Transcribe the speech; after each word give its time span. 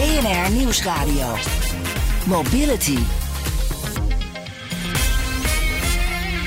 BNR 0.00 0.50
Nieuwsradio. 0.50 1.26
Mobility. 2.26 2.98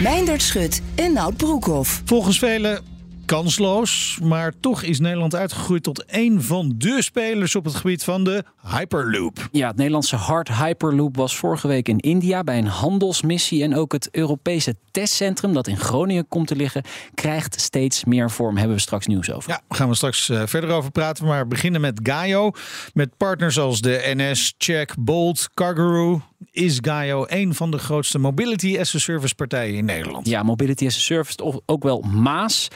Meindert 0.01 0.41
Schut 0.41 0.81
en 0.95 1.13
Nout 1.13 1.37
Broekhoff. 1.37 2.01
Volgens 2.05 2.39
velen 2.39 2.92
kansloos, 3.25 4.19
maar 4.23 4.53
toch 4.59 4.83
is 4.83 4.99
Nederland 4.99 5.35
uitgegroeid 5.35 5.83
tot 5.83 6.03
een 6.07 6.41
van 6.41 6.73
de 6.77 7.01
spelers 7.01 7.55
op 7.55 7.65
het 7.65 7.75
gebied 7.75 8.03
van 8.03 8.23
de 8.23 8.43
Hyperloop. 8.61 9.47
Ja, 9.51 9.67
het 9.67 9.75
Nederlandse 9.75 10.15
Hard 10.15 10.47
Hyperloop 10.47 11.15
was 11.15 11.37
vorige 11.37 11.67
week 11.67 11.87
in 11.87 11.99
India 11.99 12.43
bij 12.43 12.57
een 12.57 12.67
handelsmissie. 12.67 13.63
En 13.63 13.75
ook 13.75 13.91
het 13.91 14.09
Europese 14.11 14.75
testcentrum 14.91 15.53
dat 15.53 15.67
in 15.67 15.77
Groningen 15.77 16.27
komt 16.27 16.47
te 16.47 16.55
liggen, 16.55 16.83
krijgt 17.13 17.61
steeds 17.61 18.03
meer 18.03 18.31
vorm. 18.31 18.57
Hebben 18.57 18.75
we 18.75 18.81
straks 18.81 19.07
nieuws 19.07 19.31
over. 19.31 19.49
Ja, 19.49 19.61
gaan 19.69 19.89
we 19.89 19.95
straks 19.95 20.29
uh, 20.29 20.41
verder 20.45 20.69
over 20.69 20.91
praten. 20.91 21.25
Maar 21.25 21.47
beginnen 21.47 21.81
met 21.81 21.99
Gaio. 22.03 22.51
Met 22.93 23.17
partners 23.17 23.59
als 23.59 23.81
de 23.81 24.11
NS, 24.15 24.53
Check, 24.57 24.93
Bolt, 24.99 25.49
Cargaroo. 25.53 26.21
Is 26.53 26.77
Gaio 26.81 27.25
een 27.27 27.53
van 27.53 27.71
de 27.71 27.77
grootste 27.77 28.19
mobility 28.19 28.77
as 28.79 28.95
a 28.95 28.99
service 28.99 29.35
partijen 29.35 29.75
in 29.75 29.85
Nederland? 29.85 30.27
Ja, 30.27 30.43
mobility 30.43 30.85
as 30.85 30.95
a 30.95 30.99
service, 30.99 31.43
of 31.43 31.59
ook 31.65 31.83
wel 31.83 32.01
Maas. 32.01 32.67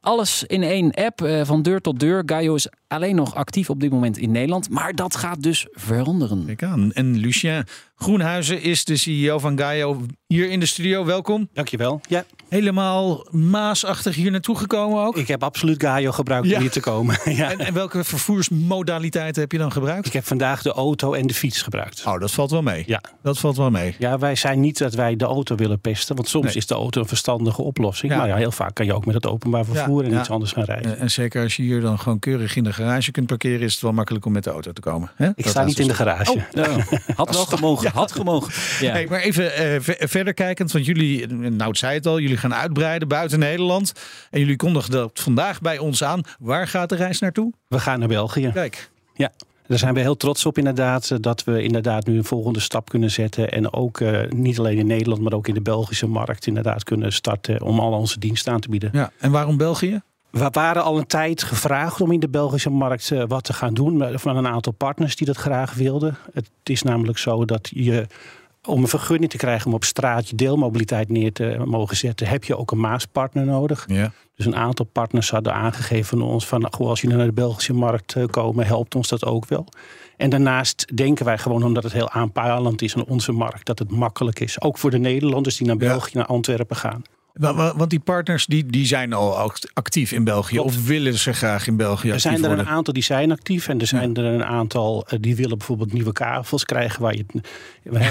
Alles 0.00 0.44
in 0.44 0.62
één 0.62 0.94
app, 0.94 1.20
uh, 1.20 1.44
van 1.44 1.62
deur 1.62 1.80
tot 1.80 2.00
deur. 2.00 2.22
Gaio 2.26 2.54
is 2.54 2.68
alleen 2.88 3.14
nog 3.14 3.34
actief 3.34 3.70
op 3.70 3.80
dit 3.80 3.90
moment 3.90 4.18
in 4.18 4.30
Nederland. 4.30 4.70
Maar 4.70 4.94
dat 4.94 5.16
gaat 5.16 5.42
dus 5.42 5.66
veranderen. 5.70 6.44
Kijk 6.46 6.62
aan. 6.62 6.92
En 6.92 7.16
Lucien 7.16 7.64
Groenhuizen 7.96 8.62
is 8.62 8.84
de 8.84 8.96
CEO 8.96 9.38
van 9.38 9.58
Gaio 9.58 10.06
hier 10.26 10.50
in 10.50 10.60
de 10.60 10.66
studio. 10.66 11.04
Welkom. 11.04 11.48
Dankjewel. 11.52 12.00
Ja. 12.08 12.24
Helemaal 12.48 13.26
maasachtig 13.30 14.14
hier 14.14 14.30
naartoe 14.30 14.56
gekomen 14.56 15.04
ook? 15.04 15.16
Ik 15.16 15.28
heb 15.28 15.42
absoluut 15.42 15.82
Gaio 15.82 16.12
gebruikt 16.12 16.48
ja. 16.48 16.54
om 16.54 16.60
hier 16.60 16.70
te 16.70 16.80
komen. 16.80 17.18
ja. 17.36 17.50
en, 17.50 17.58
en, 17.58 17.74
welke 17.74 18.04
vervoersmodaliteiten 18.04 19.42
heb 19.42 19.52
je 19.52 19.58
dan 19.58 19.72
gebruikt? 19.72 20.06
Ik 20.06 20.12
heb 20.12 20.24
vandaag 20.24 20.62
de 20.62 20.72
auto 20.72 21.12
en 21.12 21.26
de 21.26 21.34
fiets 21.34 21.62
gebruikt. 21.62 22.02
Oh, 22.06 22.20
dat 22.20 22.30
valt 22.30 22.50
wel 22.50 22.62
mee. 22.62 22.84
Ja. 22.86 23.00
Dat 23.22 23.38
valt 23.38 23.56
wel 23.56 23.70
mee. 23.70 23.94
Ja, 23.98 24.18
wij 24.18 24.34
zijn 24.34 24.60
niet 24.60 24.78
dat 24.78 24.94
wij 24.94 25.16
de 25.16 25.24
auto 25.24 25.54
willen 25.54 25.80
pesten. 25.80 26.16
Want 26.16 26.28
soms 26.28 26.44
nee. 26.44 26.54
is 26.54 26.66
de 26.66 26.74
auto 26.74 27.00
een 27.00 27.08
verstandige 27.08 27.62
oplossing. 27.62 28.12
Ja. 28.12 28.18
Maar 28.18 28.28
ja, 28.28 28.36
heel 28.36 28.52
vaak 28.52 28.74
kan 28.74 28.86
je 28.86 28.94
ook 28.94 29.06
met 29.06 29.14
het 29.14 29.26
openbaar 29.26 29.64
vervoer 29.64 30.04
en 30.04 30.18
iets 30.18 30.30
anders 30.30 30.52
gaan 30.52 30.64
rijden. 30.64 30.92
En, 30.92 30.98
en 30.98 31.10
zeker 31.10 31.42
als 31.42 31.56
je 31.56 31.62
hier 31.62 31.80
dan 31.80 31.98
gewoon 31.98 32.18
keurig 32.18 32.56
in 32.56 32.64
de 32.64 32.72
garage 32.72 33.10
kunt 33.10 33.26
parkeren, 33.26 33.60
is 33.60 33.72
het 33.72 33.82
wel 33.82 33.92
makkelijk 33.92 34.26
om 34.26 34.32
met 34.32 34.44
de 34.44 34.50
auto 34.50 34.72
te 34.72 34.80
komen. 34.80 35.10
Hè? 35.16 35.28
Ik 35.28 35.36
dat 35.36 35.48
sta 35.48 35.64
niet 35.64 35.78
in 35.78 35.88
de 35.88 35.94
garage. 35.94 36.30
Oh, 36.32 36.42
nou, 36.52 36.82
had 37.16 37.34
wel 37.34 37.44
gemogen. 37.44 37.90
Had 37.90 38.12
gemogen. 38.12 38.52
Ja. 38.80 38.92
Hey, 38.92 39.06
maar 39.10 39.20
even 39.20 39.44
uh, 39.44 39.76
verder 39.98 40.34
kijkend, 40.34 40.72
want 40.72 40.86
jullie, 40.86 41.26
nou 41.26 41.68
het 41.68 41.78
zei 41.78 41.94
het 41.94 42.06
al, 42.06 42.20
jullie 42.20 42.37
gaan 42.38 42.54
uitbreiden 42.54 43.08
buiten 43.08 43.38
Nederland. 43.38 43.92
En 44.30 44.40
jullie 44.40 44.56
kondigen 44.56 44.90
dat 44.90 45.20
vandaag 45.20 45.60
bij 45.60 45.78
ons 45.78 46.04
aan. 46.04 46.20
Waar 46.38 46.68
gaat 46.68 46.88
de 46.88 46.96
reis 46.96 47.18
naartoe? 47.18 47.52
We 47.68 47.78
gaan 47.78 47.98
naar 47.98 48.08
België. 48.08 48.50
Kijk. 48.54 48.90
Ja. 49.14 49.32
Daar 49.66 49.78
zijn 49.78 49.94
we 49.94 50.00
heel 50.00 50.16
trots 50.16 50.46
op 50.46 50.58
inderdaad. 50.58 51.22
Dat 51.22 51.44
we 51.44 51.62
inderdaad 51.62 52.06
nu 52.06 52.16
een 52.16 52.24
volgende 52.24 52.60
stap 52.60 52.88
kunnen 52.88 53.10
zetten. 53.10 53.50
En 53.50 53.72
ook 53.72 54.00
uh, 54.00 54.20
niet 54.28 54.58
alleen 54.58 54.78
in 54.78 54.86
Nederland, 54.86 55.22
maar 55.22 55.32
ook 55.32 55.48
in 55.48 55.54
de 55.54 55.60
Belgische 55.60 56.06
markt 56.06 56.46
inderdaad 56.46 56.84
kunnen 56.84 57.12
starten. 57.12 57.62
Om 57.62 57.78
al 57.78 57.92
onze 57.92 58.18
diensten 58.18 58.52
aan 58.52 58.60
te 58.60 58.68
bieden. 58.68 58.90
Ja, 58.92 59.10
en 59.18 59.30
waarom 59.30 59.56
België? 59.56 60.00
We 60.30 60.48
waren 60.52 60.82
al 60.82 60.98
een 60.98 61.06
tijd 61.06 61.42
gevraagd 61.42 62.00
om 62.00 62.12
in 62.12 62.20
de 62.20 62.28
Belgische 62.28 62.70
markt 62.70 63.10
uh, 63.10 63.22
wat 63.26 63.44
te 63.44 63.52
gaan 63.52 63.74
doen. 63.74 64.18
Van 64.18 64.36
een 64.36 64.46
aantal 64.46 64.72
partners 64.72 65.16
die 65.16 65.26
dat 65.26 65.36
graag 65.36 65.74
wilden. 65.74 66.16
Het 66.32 66.48
is 66.62 66.82
namelijk 66.82 67.18
zo 67.18 67.44
dat 67.44 67.68
je 67.72 68.06
om 68.68 68.82
een 68.82 68.88
vergunning 68.88 69.30
te 69.30 69.36
krijgen 69.36 69.66
om 69.66 69.74
op 69.74 69.84
straat 69.84 70.28
je 70.28 70.36
deelmobiliteit 70.36 71.08
neer 71.08 71.32
te 71.32 71.62
mogen 71.64 71.96
zetten, 71.96 72.26
heb 72.26 72.44
je 72.44 72.56
ook 72.56 72.70
een 72.70 72.80
maaspartner 72.80 73.44
nodig. 73.44 73.84
Ja. 73.88 74.12
Dus 74.34 74.46
een 74.46 74.56
aantal 74.56 74.86
partners 74.86 75.30
hadden 75.30 75.54
aangegeven 75.54 76.18
aan 76.18 76.24
ons 76.24 76.46
van 76.46 76.72
goh, 76.74 76.88
als 76.88 77.00
jullie 77.00 77.16
naar 77.16 77.26
de 77.26 77.32
Belgische 77.32 77.72
markt 77.72 78.16
komen, 78.30 78.66
helpt 78.66 78.94
ons 78.94 79.08
dat 79.08 79.24
ook 79.24 79.46
wel. 79.46 79.66
En 80.16 80.30
daarnaast 80.30 80.96
denken 80.96 81.24
wij 81.24 81.38
gewoon 81.38 81.62
omdat 81.62 81.82
het 81.82 81.92
heel 81.92 82.10
aanpalend 82.10 82.82
is 82.82 82.96
aan 82.96 83.04
onze 83.04 83.32
markt, 83.32 83.66
dat 83.66 83.78
het 83.78 83.90
makkelijk 83.90 84.40
is. 84.40 84.60
Ook 84.60 84.78
voor 84.78 84.90
de 84.90 84.98
Nederlanders 84.98 85.56
die 85.56 85.66
naar 85.66 85.76
België, 85.76 86.10
ja. 86.12 86.18
naar 86.18 86.28
Antwerpen 86.28 86.76
gaan. 86.76 87.02
Want 87.38 87.90
die 87.90 88.00
partners 88.00 88.46
die, 88.46 88.66
die 88.66 88.86
zijn 88.86 89.12
al 89.12 89.52
actief 89.72 90.12
in 90.12 90.24
België 90.24 90.54
Klopt. 90.54 90.68
of 90.68 90.86
willen 90.86 91.18
ze 91.18 91.32
graag 91.32 91.66
in 91.66 91.76
België 91.76 92.10
Er 92.10 92.20
zijn 92.20 92.34
er 92.34 92.40
worden? 92.40 92.58
een 92.58 92.66
aantal 92.66 92.92
die 92.92 93.02
zijn 93.02 93.32
actief 93.32 93.68
en 93.68 93.80
er 93.80 93.86
zijn 93.86 94.14
ja. 94.14 94.22
er 94.22 94.24
een 94.24 94.44
aantal 94.44 95.06
die 95.20 95.36
willen 95.36 95.58
bijvoorbeeld 95.58 95.92
nieuwe 95.92 96.12
kavels 96.12 96.64
krijgen 96.64 97.02
waar 97.02 97.14
je 97.14 97.24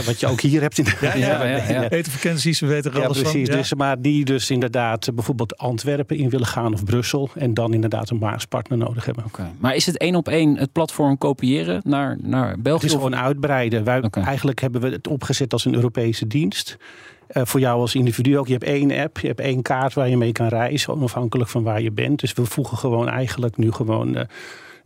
wat 0.05 0.19
je 0.19 0.27
ook 0.27 0.41
hier 0.41 0.61
hebt 0.61 0.77
in 0.77 0.83
de 0.83 0.97
ja, 1.01 1.15
ja, 1.15 1.45
ja, 1.45 1.69
ja. 1.69 1.89
etenvakanties, 1.89 2.59
we 2.59 2.67
weten 2.67 2.91
er 2.91 2.97
ja, 2.97 3.05
alles 3.05 3.21
precies. 3.21 3.47
van. 3.47 3.57
Dus, 3.57 3.73
maar 3.73 4.01
die 4.01 4.25
dus 4.25 4.49
inderdaad 4.49 5.15
bijvoorbeeld 5.15 5.57
Antwerpen 5.57 6.17
in 6.17 6.29
willen 6.29 6.47
gaan 6.47 6.73
of 6.73 6.83
Brussel 6.83 7.29
en 7.35 7.53
dan 7.53 7.73
inderdaad 7.73 8.09
een 8.09 8.17
maaspartner 8.17 8.77
nodig 8.77 9.05
hebben. 9.05 9.25
Okay. 9.25 9.51
Maar 9.59 9.75
is 9.75 9.85
het 9.85 9.97
één 9.97 10.15
op 10.15 10.27
één 10.27 10.57
het 10.57 10.71
platform 10.71 11.17
kopiëren 11.17 11.81
naar, 11.83 12.17
naar 12.21 12.59
België? 12.59 12.83
Het 12.83 12.93
is 12.93 12.97
gewoon 12.97 13.15
uitbreiden. 13.15 13.83
Wij, 13.83 14.03
okay. 14.03 14.23
Eigenlijk 14.23 14.61
hebben 14.61 14.81
we 14.81 14.89
het 14.89 15.07
opgezet 15.07 15.53
als 15.53 15.65
een 15.65 15.75
Europese 15.75 16.27
dienst. 16.27 16.77
Uh, 17.33 17.45
voor 17.45 17.59
jou 17.59 17.79
als 17.79 17.95
individu 17.95 18.37
ook. 18.37 18.47
Je 18.47 18.53
hebt 18.53 18.65
één 18.65 18.91
app, 18.91 19.19
je 19.19 19.27
hebt 19.27 19.39
één 19.39 19.61
kaart 19.61 19.93
waar 19.93 20.09
je 20.09 20.17
mee 20.17 20.31
kan 20.31 20.47
reizen, 20.47 20.93
onafhankelijk 20.93 21.49
van 21.49 21.63
waar 21.63 21.81
je 21.81 21.91
bent. 21.91 22.19
Dus 22.19 22.33
we 22.33 22.45
voegen 22.45 22.77
gewoon 22.77 23.09
eigenlijk 23.09 23.57
nu 23.57 23.71
gewoon 23.71 24.17
uh, 24.17 24.21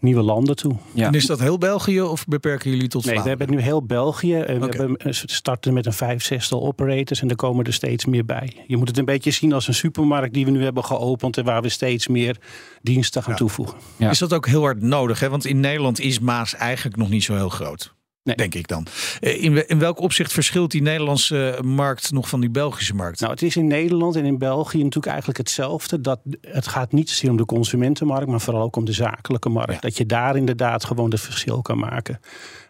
nieuwe 0.02 0.22
landen 0.22 0.56
toe. 0.56 0.76
Ja. 0.94 1.08
En 1.08 1.14
is 1.14 1.26
dat 1.26 1.40
heel 1.40 1.58
België 1.58 2.02
of 2.02 2.26
beperken 2.26 2.72
jullie 2.72 2.88
tot 2.88 3.06
Nee, 3.06 3.14
Vlaanderen? 3.14 3.38
we 3.38 3.44
hebben 3.44 3.64
nu 3.64 3.72
heel 3.72 3.86
België. 3.86 4.36
Uh, 4.36 4.42
okay. 4.42 4.58
We 4.58 4.78
hebben, 4.78 4.98
starten 5.14 5.74
met 5.74 5.86
een 5.86 5.94
vijf, 5.94 6.24
zestal 6.24 6.62
operators 6.62 7.22
en 7.22 7.30
er 7.30 7.36
komen 7.36 7.66
er 7.66 7.74
steeds 7.74 8.06
meer 8.06 8.26
bij. 8.26 8.64
Je 8.68 8.78
moet 8.78 8.88
het 8.88 8.98
een 8.98 9.06
beetje 9.06 9.32
zien 9.32 9.54
als 9.54 9.68
een 9.68 9.74
supermarkt 9.74 10.34
die 10.34 10.46
we 10.46 10.52
nu 10.52 10.64
hebben 10.64 10.86
geopend 10.86 11.38
en 11.38 11.46
waar 11.46 11.62
we 11.62 11.70
steeds 11.70 12.08
meer 12.08 12.38
diensten 12.82 13.24
gaan 13.24 13.32
ja. 13.32 13.38
toevoegen. 13.38 13.78
Ja. 13.98 14.10
Is 14.10 14.20
dat 14.20 14.34
ook 14.34 14.48
heel 14.48 14.62
hard 14.62 14.82
nodig? 14.82 15.20
Hè? 15.20 15.30
Want 15.30 15.46
in 15.46 15.60
Nederland 15.60 16.00
is 16.00 16.20
Maas 16.20 16.56
eigenlijk 16.56 16.98
nog 16.98 17.10
niet 17.10 17.24
zo 17.24 17.36
heel 17.36 17.50
groot. 17.50 17.94
Nee. 18.24 18.36
Denk 18.36 18.56
ik 18.56 18.68
dan. 18.68 18.88
In, 19.20 19.68
in 19.68 19.80
welk 19.80 20.00
opzicht 20.00 20.34
verschilt 20.34 20.72
die 20.72 20.82
Nederlandse 20.82 21.60
markt 21.64 22.12
nog 22.12 22.30
van 22.30 22.40
die 22.40 22.50
Belgische 22.50 22.94
markt? 22.96 23.20
Nou, 23.20 23.32
het 23.32 23.42
is 23.42 23.56
in 23.56 23.68
Nederland 23.68 24.16
en 24.16 24.26
in 24.26 24.38
België 24.38 24.78
natuurlijk 24.78 25.06
eigenlijk 25.06 25.38
hetzelfde. 25.38 26.02
Dat, 26.02 26.20
het 26.42 26.68
gaat 26.68 26.92
niet 26.92 27.10
zozeer 27.10 27.30
om 27.30 27.38
de 27.38 27.46
consumentenmarkt, 27.46 28.28
maar 28.28 28.42
vooral 28.42 28.62
ook 28.62 28.76
om 28.76 28.86
de 28.86 28.92
zakelijke 28.92 29.50
markt. 29.50 29.74
Ja. 29.74 29.80
Dat 29.80 29.98
je 29.98 30.06
daar 30.06 30.36
inderdaad 30.36 30.86
gewoon 30.86 31.12
het 31.12 31.22
verschil 31.22 31.62
kan 31.62 31.78
maken. 31.78 32.20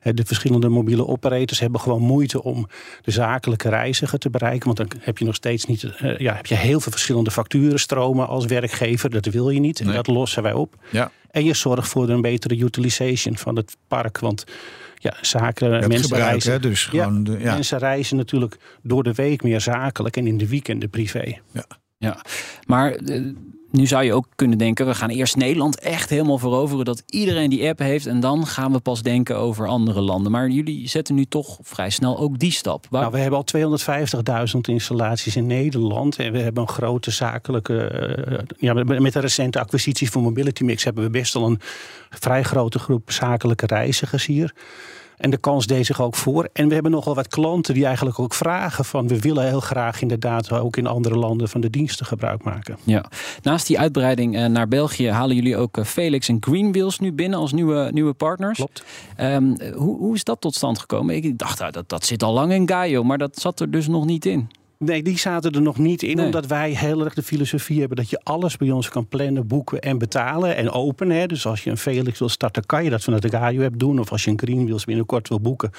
De 0.01 0.25
verschillende 0.25 0.69
mobiele 0.69 1.07
operators 1.07 1.59
hebben 1.59 1.79
gewoon 1.81 2.01
moeite 2.01 2.43
om 2.43 2.67
de 3.01 3.11
zakelijke 3.11 3.69
reiziger 3.69 4.19
te 4.19 4.29
bereiken. 4.29 4.65
Want 4.65 4.77
dan 4.77 4.91
heb 4.99 5.17
je 5.17 5.25
nog 5.25 5.35
steeds 5.35 5.65
niet. 5.65 5.83
Uh, 5.83 6.17
ja, 6.17 6.35
heb 6.35 6.45
je 6.45 6.55
heel 6.55 6.79
veel 6.79 6.91
verschillende 6.91 7.31
facturenstromen 7.31 8.27
als 8.27 8.45
werkgevers. 8.45 9.13
Dat 9.13 9.25
wil 9.25 9.49
je 9.49 9.59
niet. 9.59 9.79
En 9.79 9.85
Nee. 9.85 9.95
dat 9.95 10.07
lossen 10.07 10.43
wij 10.43 10.53
op. 10.53 10.75
Ja. 10.89 11.11
En 11.31 11.43
je 11.43 11.53
zorgt 11.53 11.87
voor 11.87 12.09
een 12.09 12.21
betere 12.21 12.57
utilization 12.57 13.37
van 13.37 13.55
het 13.55 13.77
park. 13.87 14.19
Want 14.19 14.43
ja, 15.01 15.13
zaken, 15.21 15.71
Het 15.71 15.87
mensen 15.87 16.01
gebruik, 16.09 16.29
reizen. 16.29 16.51
hè? 16.51 16.59
Dus 16.59 16.89
Ja, 16.91 17.03
gewoon 17.03 17.23
de, 17.23 17.39
ja. 17.39 17.53
Mensen 17.53 17.77
reizen 17.77 18.17
natuurlijk 18.17 18.57
door 18.81 19.03
de 19.03 19.13
week 19.13 19.43
meer 19.43 19.61
zakelijk 19.61 20.17
en 20.17 20.27
in 20.27 20.37
de 20.37 20.47
weekenden 20.47 20.89
privé. 20.89 21.37
Ja, 21.97 22.17
maar 22.65 22.91
eh, 22.91 23.21
nu 23.71 23.87
zou 23.87 24.03
je 24.03 24.13
ook 24.13 24.25
kunnen 24.35 24.57
denken, 24.57 24.85
we 24.85 24.95
gaan 24.95 25.09
eerst 25.09 25.35
Nederland 25.35 25.79
echt 25.79 26.09
helemaal 26.09 26.37
veroveren, 26.37 26.85
dat 26.85 27.03
iedereen 27.05 27.49
die 27.49 27.67
app 27.67 27.79
heeft 27.79 28.05
en 28.05 28.19
dan 28.19 28.47
gaan 28.47 28.71
we 28.71 28.79
pas 28.79 29.01
denken 29.01 29.37
over 29.37 29.67
andere 29.67 30.01
landen. 30.01 30.31
Maar 30.31 30.49
jullie 30.49 30.87
zetten 30.87 31.15
nu 31.15 31.25
toch 31.25 31.57
vrij 31.61 31.89
snel 31.89 32.17
ook 32.17 32.39
die 32.39 32.51
stap. 32.51 32.87
Nou, 32.89 33.11
we 33.11 33.17
hebben 33.17 33.39
al 33.39 33.77
250.000 34.55 34.59
installaties 34.61 35.35
in 35.35 35.47
Nederland. 35.47 36.17
En 36.17 36.31
we 36.31 36.39
hebben 36.39 36.63
een 36.63 36.69
grote 36.69 37.11
zakelijke. 37.11 37.79
eh, 37.87 38.39
ja, 38.57 38.73
met 38.83 39.13
de 39.13 39.19
recente 39.19 39.59
acquisities 39.59 40.09
voor 40.09 40.21
Mobility 40.21 40.63
Mix 40.63 40.83
hebben 40.83 41.03
we 41.03 41.09
best 41.09 41.35
al 41.35 41.45
een 41.45 41.59
vrij 42.09 42.43
grote 42.43 42.79
groep 42.79 43.11
zakelijke 43.11 43.65
reizigers 43.65 44.25
hier. 44.25 44.53
En 45.21 45.29
de 45.29 45.37
kans 45.37 45.67
deed 45.67 45.85
zich 45.85 46.01
ook 46.01 46.15
voor. 46.15 46.49
En 46.53 46.67
we 46.67 46.73
hebben 46.73 46.91
nogal 46.91 47.15
wat 47.15 47.27
klanten 47.27 47.73
die 47.73 47.85
eigenlijk 47.85 48.19
ook 48.19 48.33
vragen 48.33 48.85
van... 48.85 49.07
we 49.07 49.19
willen 49.19 49.47
heel 49.47 49.59
graag 49.59 50.01
inderdaad 50.01 50.51
ook 50.51 50.77
in 50.77 50.87
andere 50.87 51.15
landen 51.15 51.49
van 51.49 51.61
de 51.61 51.69
diensten 51.69 52.05
gebruik 52.05 52.43
maken. 52.43 52.77
Ja. 52.83 53.05
Naast 53.41 53.67
die 53.67 53.79
uitbreiding 53.79 54.35
eh, 54.35 54.45
naar 54.45 54.67
België 54.67 55.09
halen 55.09 55.35
jullie 55.35 55.57
ook 55.57 55.77
eh, 55.77 55.85
Felix 55.85 56.27
en 56.27 56.37
Greenwheels 56.39 56.99
nu 56.99 57.13
binnen 57.13 57.39
als 57.39 57.51
nieuwe, 57.51 57.89
nieuwe 57.93 58.13
partners. 58.13 58.57
Klopt. 58.57 58.83
Ehm, 59.15 59.73
hoe, 59.73 59.97
hoe 59.97 60.15
is 60.15 60.23
dat 60.23 60.41
tot 60.41 60.55
stand 60.55 60.79
gekomen? 60.79 61.15
Ik 61.15 61.37
dacht, 61.37 61.59
nou, 61.59 61.71
dat, 61.71 61.89
dat 61.89 62.05
zit 62.05 62.23
al 62.23 62.33
lang 62.33 62.51
in 62.51 62.67
Gaio, 62.67 63.03
maar 63.03 63.17
dat 63.17 63.39
zat 63.39 63.59
er 63.59 63.71
dus 63.71 63.87
nog 63.87 64.05
niet 64.05 64.25
in. 64.25 64.49
Nee, 64.85 65.03
die 65.03 65.17
zaten 65.17 65.51
er 65.51 65.61
nog 65.61 65.77
niet 65.77 66.03
in, 66.03 66.15
Nee. 66.15 66.25
omdat 66.25 66.45
wij 66.45 66.71
heel 66.71 67.03
erg 67.03 67.13
de 67.13 67.23
filosofie 67.23 67.79
hebben 67.79 67.97
dat 67.97 68.09
je 68.09 68.19
alles 68.23 68.57
bij 68.57 68.71
ons 68.71 68.89
kan 68.89 69.07
plannen, 69.07 69.47
boeken 69.47 69.79
en 69.79 69.97
betalen 69.97 70.55
en 70.55 70.71
openen. 70.71 71.17
Hè. 71.17 71.25
Dus 71.25 71.45
als 71.45 71.63
je 71.63 71.69
een 71.69 71.77
Felix 71.77 72.19
wil 72.19 72.29
starten, 72.29 72.65
kan 72.65 72.83
je 72.83 72.89
dat 72.89 73.03
vanuit 73.03 73.21
de 73.21 73.29
Radio 73.29 73.63
app 73.65 73.79
doen. 73.79 73.99
Of 73.99 74.11
als 74.11 74.23
je 74.23 74.31
een 74.31 74.39
Greenwheels 74.39 74.85
binnenkort 74.85 75.29
wil 75.29 75.39
boeken, 75.39 75.71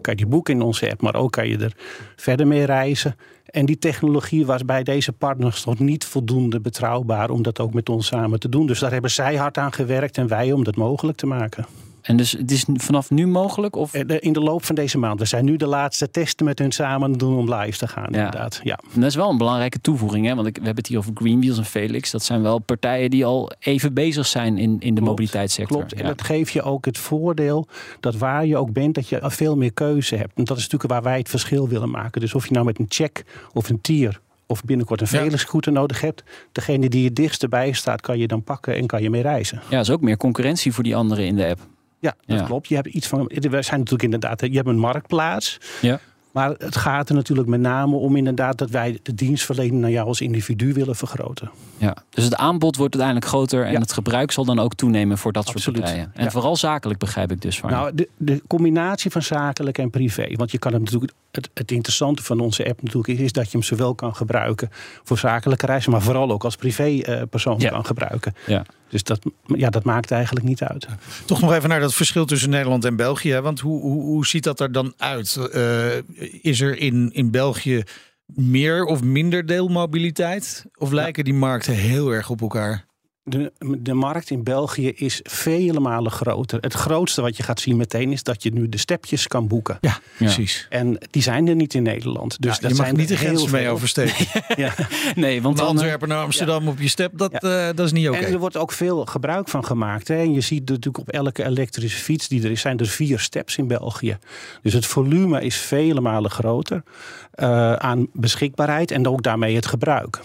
kan 0.00 0.12
je 0.12 0.16
die 0.16 0.26
boeken 0.26 0.54
in 0.54 0.62
onze 0.62 0.90
app, 0.90 1.00
maar 1.00 1.14
ook 1.14 1.32
kan 1.32 1.48
je 1.48 1.58
er 1.58 1.72
verder 2.16 2.46
mee 2.46 2.64
reizen. 2.64 3.16
En 3.44 3.66
die 3.66 3.78
technologie 3.78 4.46
was 4.46 4.64
bij 4.64 4.82
deze 4.82 5.12
partners 5.12 5.64
nog 5.64 5.78
niet 5.78 6.04
voldoende 6.04 6.60
betrouwbaar 6.60 7.30
om 7.30 7.42
dat 7.42 7.60
ook 7.60 7.74
met 7.74 7.88
ons 7.88 8.06
samen 8.06 8.40
te 8.40 8.48
doen. 8.48 8.66
Dus 8.66 8.78
daar 8.78 8.92
hebben 8.92 9.10
zij 9.10 9.36
hard 9.36 9.58
aan 9.58 9.72
gewerkt 9.72 10.18
en 10.18 10.28
wij 10.28 10.52
om 10.52 10.64
dat 10.64 10.76
mogelijk 10.76 11.18
te 11.18 11.26
maken. 11.26 11.66
En 12.04 12.16
dus 12.16 12.32
het 12.32 12.50
is 12.50 12.64
vanaf 12.74 13.10
nu 13.10 13.26
mogelijk? 13.26 13.76
Of? 13.76 13.94
Eh, 13.94 14.16
In 14.20 14.32
de 14.32 14.40
loop 14.40 14.64
van 14.64 14.74
deze 14.74 14.98
maand. 14.98 15.18
We 15.18 15.24
zijn 15.26 15.44
nu 15.44 15.56
de 15.56 15.66
laatste 15.66 16.10
testen 16.10 16.44
met 16.46 16.58
hun 16.58 16.72
samen 16.72 17.12
doen 17.12 17.36
om 17.36 17.54
live 17.54 17.78
te 17.78 17.88
gaan. 17.88 18.08
Ja. 18.10 18.16
Inderdaad. 18.16 18.60
Ja. 18.62 18.78
En 18.94 19.00
Dat 19.00 19.10
is 19.10 19.14
wel 19.16 19.30
een 19.30 19.38
belangrijke 19.38 19.80
toevoeging, 19.80 20.26
hè? 20.26 20.34
want 20.34 20.46
ik, 20.46 20.54
we 20.56 20.64
hebben 20.64 20.82
het 20.82 20.86
hier 20.86 20.98
over 20.98 21.10
Greenwheels 21.14 21.58
en 21.58 21.64
Felix. 21.64 22.10
Dat 22.10 22.22
zijn 22.24 22.42
wel 22.42 22.58
partijen 22.58 23.10
die 23.10 23.24
al 23.24 23.50
even 23.58 23.94
bezig 23.94 24.26
zijn 24.26 24.58
in, 24.58 24.70
in 24.70 24.78
de 24.78 24.86
Klopt, 24.86 25.00
mobiliteitssector. 25.00 25.76
Klopt. 25.76 25.92
En 25.94 26.06
dat 26.06 26.22
geeft 26.22 26.52
je 26.52 26.62
ook 26.62 26.84
het 26.84 26.98
voordeel 26.98 27.66
dat 28.00 28.16
waar 28.16 28.46
je 28.46 28.56
ook 28.56 28.72
bent, 28.72 28.94
dat 28.94 29.08
je 29.08 29.18
veel 29.22 29.56
meer 29.56 29.72
keuze 29.72 30.16
hebt. 30.16 30.32
En 30.34 30.44
dat 30.44 30.56
is 30.56 30.62
natuurlijk 30.62 30.92
waar 30.92 31.02
wij 31.02 31.18
het 31.18 31.28
verschil 31.28 31.68
willen 31.68 31.90
maken. 31.90 32.20
Dus 32.20 32.34
of 32.34 32.46
je 32.46 32.52
nou 32.52 32.64
met 32.64 32.78
een 32.78 32.86
check 32.88 33.24
of 33.52 33.68
een 33.68 33.80
tier 33.80 34.20
of 34.46 34.62
binnenkort 34.64 35.00
een 35.00 35.06
Ja. 35.10 35.18
Felix 35.18 35.40
scooter 35.42 35.72
nodig 35.72 36.00
hebt, 36.00 36.22
degene 36.52 36.88
die 36.88 37.04
het 37.04 37.16
dichtst 37.16 37.42
erbij 37.42 37.72
staat, 37.72 38.00
kan 38.00 38.18
je 38.18 38.26
dan 38.26 38.42
pakken 38.42 38.74
en 38.76 38.86
kan 38.86 39.02
je 39.02 39.10
mee 39.10 39.22
reizen. 39.22 39.60
ja, 39.70 39.80
is 39.80 39.90
ook 39.90 40.00
meer 40.00 40.16
concurrentie 40.16 40.72
voor 40.72 40.84
die 40.84 40.96
anderen 40.96 41.24
in 41.26 41.36
de 41.36 41.46
app. 41.46 41.60
Ja, 42.04 42.14
dat 42.26 42.38
Ja. 42.38 42.44
klopt. 42.44 42.68
Je 42.68 42.74
hebt 42.74 42.86
iets 42.86 43.06
van. 43.06 43.24
We 43.26 43.62
zijn 43.62 43.78
natuurlijk 43.78 44.02
inderdaad. 44.02 44.40
Je 44.40 44.50
hebt 44.56 44.68
een 44.68 44.78
marktplaats. 44.78 45.58
Ja. 45.80 46.00
Maar 46.32 46.50
het 46.58 46.76
gaat 46.76 47.08
er 47.08 47.14
natuurlijk 47.14 47.48
met 47.48 47.60
name 47.60 47.96
om 47.96 48.16
inderdaad 48.16 48.58
dat 48.58 48.70
wij 48.70 48.98
de 49.02 49.14
dienstverlening 49.14 49.80
naar 49.80 49.90
jou 49.90 50.06
als 50.06 50.20
individu 50.20 50.72
willen 50.72 50.96
vergroten. 50.96 51.50
Ja. 51.76 51.96
Dus 52.10 52.24
het 52.24 52.34
aanbod 52.36 52.76
wordt 52.76 52.94
uiteindelijk 52.94 53.32
groter 53.32 53.64
en 53.66 53.72
Ja. 53.72 53.78
het 53.80 53.92
gebruik 53.92 54.30
zal 54.32 54.44
dan 54.44 54.58
ook 54.58 54.74
toenemen 54.74 55.18
voor 55.18 55.32
dat 55.32 55.46
soort 55.46 55.72
partijen. 55.72 56.10
En 56.14 56.24
Ja. 56.24 56.30
vooral 56.30 56.56
zakelijk 56.56 56.98
begrijp 56.98 57.30
ik 57.30 57.40
dus 57.42 57.58
van. 57.58 57.70
Nou, 57.70 57.94
de, 57.94 58.08
de 58.16 58.42
combinatie 58.46 59.10
van 59.10 59.22
zakelijk 59.22 59.78
en 59.78 59.90
privé. 59.90 60.26
Want 60.36 60.50
je 60.50 60.58
kan 60.58 60.72
het 60.72 60.82
natuurlijk. 60.82 61.12
Het, 61.30 61.50
het 61.54 61.70
interessante 61.72 62.22
van 62.22 62.40
onze 62.40 62.68
app 62.68 62.82
natuurlijk 62.82 63.18
is, 63.18 63.24
is 63.24 63.32
dat 63.32 63.44
je 63.44 63.50
hem 63.50 63.62
zowel 63.62 63.94
kan 63.94 64.14
gebruiken 64.14 64.68
voor 65.02 65.18
zakelijke 65.18 65.66
reizen, 65.66 65.90
maar 65.92 66.02
vooral 66.02 66.30
ook 66.30 66.44
als 66.44 66.56
privépersoon 66.56 67.58
Ja. 67.60 67.70
kan 67.70 67.84
gebruiken. 67.86 68.34
ja. 68.46 68.64
Dus 68.94 69.02
dat, 69.02 69.20
ja, 69.46 69.70
dat 69.70 69.84
maakt 69.84 70.10
eigenlijk 70.10 70.46
niet 70.46 70.62
uit. 70.62 70.86
Toch 71.24 71.40
nog 71.40 71.52
even 71.52 71.68
naar 71.68 71.80
dat 71.80 71.94
verschil 71.94 72.24
tussen 72.24 72.50
Nederland 72.50 72.84
en 72.84 72.96
België. 72.96 73.30
hè? 73.30 73.42
Want 73.42 73.60
hoe, 73.60 73.80
hoe, 73.80 74.02
hoe 74.02 74.26
ziet 74.26 74.44
dat 74.44 74.60
er 74.60 74.72
dan 74.72 74.94
uit? 74.96 75.36
Eh, 75.52 75.96
is 76.42 76.60
er 76.60 76.78
in, 76.78 77.10
in 77.12 77.30
België 77.30 77.82
meer 78.26 78.84
of 78.84 79.02
minder 79.02 79.46
deelmobiliteit? 79.46 80.64
Of 80.74 80.90
lijken 80.90 81.24
die 81.24 81.34
markten 81.34 81.74
heel 81.74 82.10
erg 82.10 82.30
op 82.30 82.40
elkaar? 82.40 82.84
De, 83.26 83.52
de 83.78 83.94
markt 83.94 84.30
in 84.30 84.42
België 84.42 84.88
is 84.88 85.20
vele 85.22 85.80
malen 85.80 86.12
groter. 86.12 86.58
Het 86.60 86.72
grootste 86.72 87.20
wat 87.22 87.36
je 87.36 87.42
gaat 87.42 87.60
zien 87.60 87.76
meteen 87.76 88.12
is 88.12 88.22
dat 88.22 88.42
je 88.42 88.52
nu 88.52 88.68
de 88.68 88.76
stepjes 88.78 89.26
kan 89.26 89.46
boeken. 89.48 89.78
Ja, 89.80 89.98
precies. 90.16 90.66
En 90.70 90.98
die 91.10 91.22
zijn 91.22 91.48
er 91.48 91.54
niet 91.54 91.74
in 91.74 91.82
Nederland. 91.82 92.40
Dus 92.42 92.54
Ja, 92.54 92.60
dat 92.60 92.70
je 92.70 92.76
mag 92.76 92.86
zijn 92.86 92.98
niet 92.98 93.08
de 93.08 93.16
heel 93.16 93.34
grens 93.36 93.50
mee 93.50 93.68
oversteken. 93.68 94.26
Ja. 94.56 94.74
Nee, 95.14 95.42
want 95.42 95.56
Van 95.58 95.66
dan, 95.66 95.74
eh, 95.76 95.80
Antwerpen 95.82 96.08
naar 96.08 96.22
Amsterdam 96.22 96.68
op 96.68 96.80
je 96.80 96.88
step, 96.88 97.18
dat, 97.18 97.32
Ja. 97.40 97.68
eh, 97.68 97.76
dat 97.76 97.86
is 97.86 97.92
niet 97.92 98.08
oké. 98.08 98.18
En 98.18 98.32
er 98.32 98.38
wordt 98.38 98.56
ook 98.56 98.72
veel 98.72 99.04
gebruik 99.04 99.48
van 99.48 99.64
gemaakt. 99.64 100.08
Hè. 100.08 100.16
En 100.16 100.32
je 100.32 100.40
ziet 100.40 100.68
natuurlijk 100.68 100.98
op 100.98 101.08
elke 101.08 101.44
elektrische 101.44 101.98
fiets 102.02 102.28
die 102.28 102.42
er 102.44 102.50
is, 102.50 102.60
zijn 102.60 102.78
er 102.78 102.86
vier 102.86 103.18
steps 103.18 103.56
in 103.56 103.66
België. 103.66 104.18
Dus 104.62 104.72
het 104.72 104.86
volume 104.86 105.40
is 105.44 105.56
vele 105.56 106.00
malen 106.00 106.30
groter 106.30 106.82
eh, 107.30 107.72
aan 107.72 108.06
beschikbaarheid 108.12 108.90
en 108.90 109.08
ook 109.08 109.22
daarmee 109.22 109.54
het 109.54 109.66
gebruik. 109.66 110.20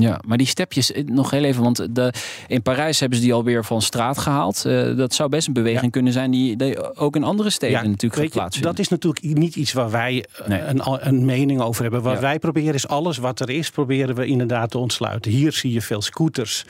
Ja, 0.00 0.20
maar 0.26 0.38
die 0.38 0.46
stepjes, 0.46 0.92
eh, 0.92 1.04
nog 1.04 1.30
heel 1.30 1.44
even, 1.44 1.62
want 1.62 1.94
de, 1.94 2.12
in 2.46 2.62
Parijs 2.62 3.00
hebben 3.00 3.18
ze 3.18 3.24
die 3.24 3.34
alweer 3.34 3.64
van 3.64 3.82
straat 3.82 4.18
gehaald. 4.18 4.64
Eh, 4.64 4.96
dat 4.96 5.14
zou 5.14 5.28
best 5.28 5.46
een 5.46 5.52
beweging 5.52 5.82
Ja. 5.84 5.88
kunnen 5.90 6.12
zijn 6.12 6.30
die, 6.30 6.56
die 6.56 6.96
ook 6.96 7.16
in 7.16 7.24
andere 7.24 7.50
steden 7.50 7.90
natuurlijk 7.90 8.22
gaat 8.22 8.30
plaatsvinden. 8.32 8.70
dat 8.70 8.80
is 8.80 8.88
natuurlijk 8.88 9.24
niet 9.38 9.56
iets 9.56 9.72
waar 9.72 9.90
wij 9.90 10.24
eh, 10.36 10.46
Nee. 10.48 10.60
een, 10.60 10.80
een 11.06 11.24
mening 11.24 11.60
over 11.60 11.82
hebben. 11.82 12.02
Wat 12.02 12.14
Ja. 12.14 12.20
wij 12.20 12.38
proberen 12.38 12.74
is 12.74 12.88
alles 12.88 13.16
wat 13.18 13.40
er 13.40 13.50
is, 13.50 13.70
proberen 13.70 14.14
we 14.14 14.26
inderdaad 14.26 14.70
te 14.70 14.78
ontsluiten. 14.78 15.30
Hier 15.32 15.52
zie 15.52 15.72
je 15.72 15.82
veel 15.82 16.02
scooters 16.02 16.64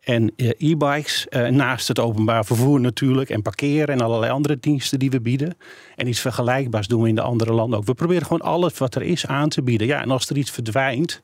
en 0.00 0.32
eh, 0.36 0.50
e-bikes. 0.58 1.28
eh, 1.28 1.46
naast 1.48 1.88
het 1.88 1.98
openbaar 1.98 2.44
vervoer 2.44 2.80
natuurlijk. 2.80 3.30
En 3.30 3.42
parkeren 3.42 3.88
en 3.94 4.00
allerlei 4.00 4.32
andere 4.32 4.58
diensten 4.60 4.98
die 4.98 5.10
we 5.10 5.20
bieden. 5.20 5.56
En 5.96 6.08
iets 6.08 6.20
vergelijkbaars 6.20 6.86
doen 6.86 7.02
we 7.02 7.08
in 7.08 7.14
de 7.14 7.20
andere 7.20 7.52
landen 7.52 7.78
ook. 7.78 7.84
We 7.84 7.94
proberen 7.94 8.22
gewoon 8.22 8.40
alles 8.40 8.78
wat 8.78 8.94
er 8.94 9.02
is 9.02 9.26
aan 9.26 9.48
te 9.48 9.62
bieden. 9.62 9.86
Ja, 9.86 10.02
en 10.02 10.10
als 10.10 10.28
er 10.28 10.36
iets 10.36 10.50
verdwijnt, 10.50 11.20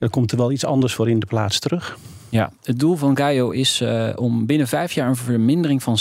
dan 0.00 0.10
komt 0.10 0.32
er 0.32 0.38
wel 0.38 0.52
iets 0.52 0.64
anders 0.64 0.94
voor 0.94 1.10
in 1.10 1.18
de 1.18 1.26
plaats 1.26 1.58
terug. 1.58 1.98
Ja, 2.28 2.52
het 2.62 2.78
doel 2.78 2.96
van 2.96 3.16
Gaio 3.16 3.50
is 3.50 3.80
eh, 3.80 4.08
om 4.14 4.46
binnen 4.46 4.68
vijf 4.68 4.92
jaar 4.92 5.08
een 5.08 5.16
vermindering 5.16 5.82
van 5.82 5.98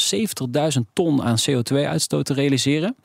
70.000 0.77 0.81
ton 0.93 1.23
aan 1.23 1.37
CO2-uitstoot 1.49 2.25
te 2.25 2.33
realiseren. 2.33 2.95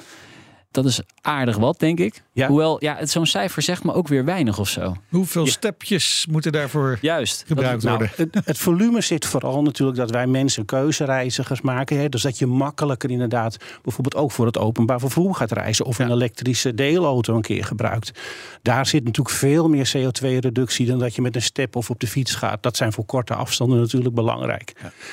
Dat 0.75 0.85
is 0.85 1.01
aardig 1.21 1.57
wat, 1.57 1.79
denk 1.79 1.99
ik. 2.01 2.23
Ja. 2.33 2.49
Hoewel, 2.49 2.77
ja, 2.85 2.97
het- 2.97 3.11
zo'n 3.11 3.27
cijfer 3.27 3.63
zegt 3.63 3.85
me 3.85 3.93
ook 3.93 4.09
weer 4.09 4.25
weinig 4.25 4.59
of 4.59 4.69
zo. 4.69 4.95
Hoeveel 5.09 5.45
Ja. 5.45 5.51
stepjes 5.51 6.27
moeten 6.31 6.53
daarvoor 6.53 6.99
Juist. 7.01 7.45
gebruikt 7.47 7.83
Dat- 7.83 7.91
worden? 7.91 8.11
Nou, 8.17 8.29
het, 8.33 8.47
het 8.47 8.59
volume 8.59 9.01
zit 9.01 9.27
vooral 9.27 9.63
natuurlijk 9.63 9.99
dat 9.99 10.11
wij 10.11 10.27
mensen 10.27 10.65
keuzereizigers 10.65 11.61
maken. 11.61 11.99
Hè? 11.99 12.09
Dus 12.09 12.23
dat 12.23 12.39
je 12.39 12.47
makkelijker 12.47 13.11
inderdaad 13.11 13.57
bijvoorbeeld 13.83 14.17
ook 14.23 14.33
voor 14.33 14.47
het 14.47 14.59
openbaar 14.59 15.01
vervoer 15.01 15.35
gaat 15.35 15.53
reizen. 15.53 15.85
Of 15.85 15.99
een 15.99 16.11
elektrische 16.11 16.75
deelauto 16.75 17.35
een 17.35 17.43
keer 17.43 17.65
gebruikt. 17.65 18.21
Daar 18.63 18.87
zit 18.87 19.05
natuurlijk 19.05 19.37
veel 19.37 19.69
meer 19.69 19.87
CO2-reductie 19.97 20.87
dan 20.87 20.99
dat 20.99 21.15
je 21.15 21.23
met 21.23 21.35
een 21.37 21.43
step 21.43 21.77
of 21.77 21.91
op 21.91 22.01
de 22.01 22.07
fiets 22.07 22.35
gaat. 22.35 22.63
Dat 22.63 22.77
zijn 22.77 22.93
voor 22.93 23.05
korte 23.05 23.35
afstanden 23.35 23.79
natuurlijk 23.79 24.15
belangrijk. 24.15 24.73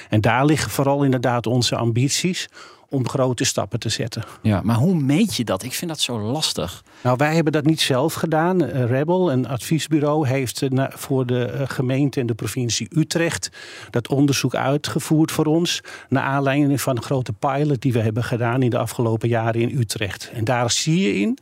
En 0.09 0.21
daar 0.21 0.45
liggen 0.45 0.71
vooral 0.71 1.03
inderdaad 1.03 1.47
onze 1.47 1.75
ambities 1.75 2.47
om 2.91 3.09
grote 3.09 3.43
stappen 3.43 3.79
te 3.79 3.89
zetten. 3.89 4.23
ja, 4.41 4.61
maar 4.63 4.75
hoe 4.75 4.95
meet 4.95 5.35
je 5.35 5.43
dat? 5.43 5.63
Ik 5.63 5.73
vind 5.73 5.91
dat 5.91 5.99
zo 5.99 6.19
lastig. 6.19 6.83
Nou, 7.01 7.17
wij 7.17 7.35
hebben 7.35 7.53
dat 7.53 7.65
niet 7.65 7.81
zelf 7.81 8.13
gedaan. 8.13 8.65
Eh, 8.65 8.85
Rebel, 8.85 9.31
een 9.31 9.47
adviesbureau, 9.47 10.27
heeft 10.27 10.61
eh, 10.61 10.85
voor 10.89 11.25
de 11.25 11.45
eh, 11.45 11.69
gemeente 11.69 12.19
en 12.19 12.25
de 12.25 12.33
provincie 12.33 12.87
Utrecht 12.95 13.49
dat 13.89 14.07
onderzoek 14.07 14.55
uitgevoerd 14.55 15.31
voor 15.31 15.45
ons. 15.45 15.81
Naar 16.09 16.23
aanleiding 16.23 16.81
van 16.81 16.95
een 16.95 17.03
grote 17.03 17.33
pilot 17.33 17.81
die 17.81 17.93
we 17.93 17.99
hebben 17.99 18.23
gedaan 18.23 18.61
in 18.61 18.69
de 18.69 18.77
afgelopen 18.77 19.29
jaren 19.29 19.61
in 19.61 19.79
Utrecht. 19.79 20.31
En 20.33 20.43
daar 20.43 20.71
zie 20.71 21.01
je 21.01 21.15
in 21.15 21.37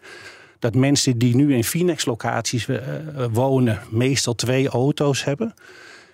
dat 0.60 0.75
mensen 0.75 1.18
die 1.18 1.36
nu 1.36 1.56
in 1.56 1.63
Finex-locaties 1.63 2.68
wonen, 3.31 3.80
meestal 3.90 4.36
twee 4.36 4.69
auto's 4.69 5.24
hebben. 5.24 5.54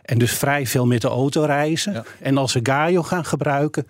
En 0.02 0.18
dus 0.18 0.32
vrij 0.32 0.68
veel 0.68 0.86
met 0.86 1.02
de 1.02 1.08
auto 1.08 1.44
reizen. 1.44 1.94
Ja. 1.94 2.04
En 2.20 2.38
als 2.38 2.52
ze 2.52 2.60
Gaio 2.64 3.04
gaan 3.04 3.26
gebruiken, 3.26 3.88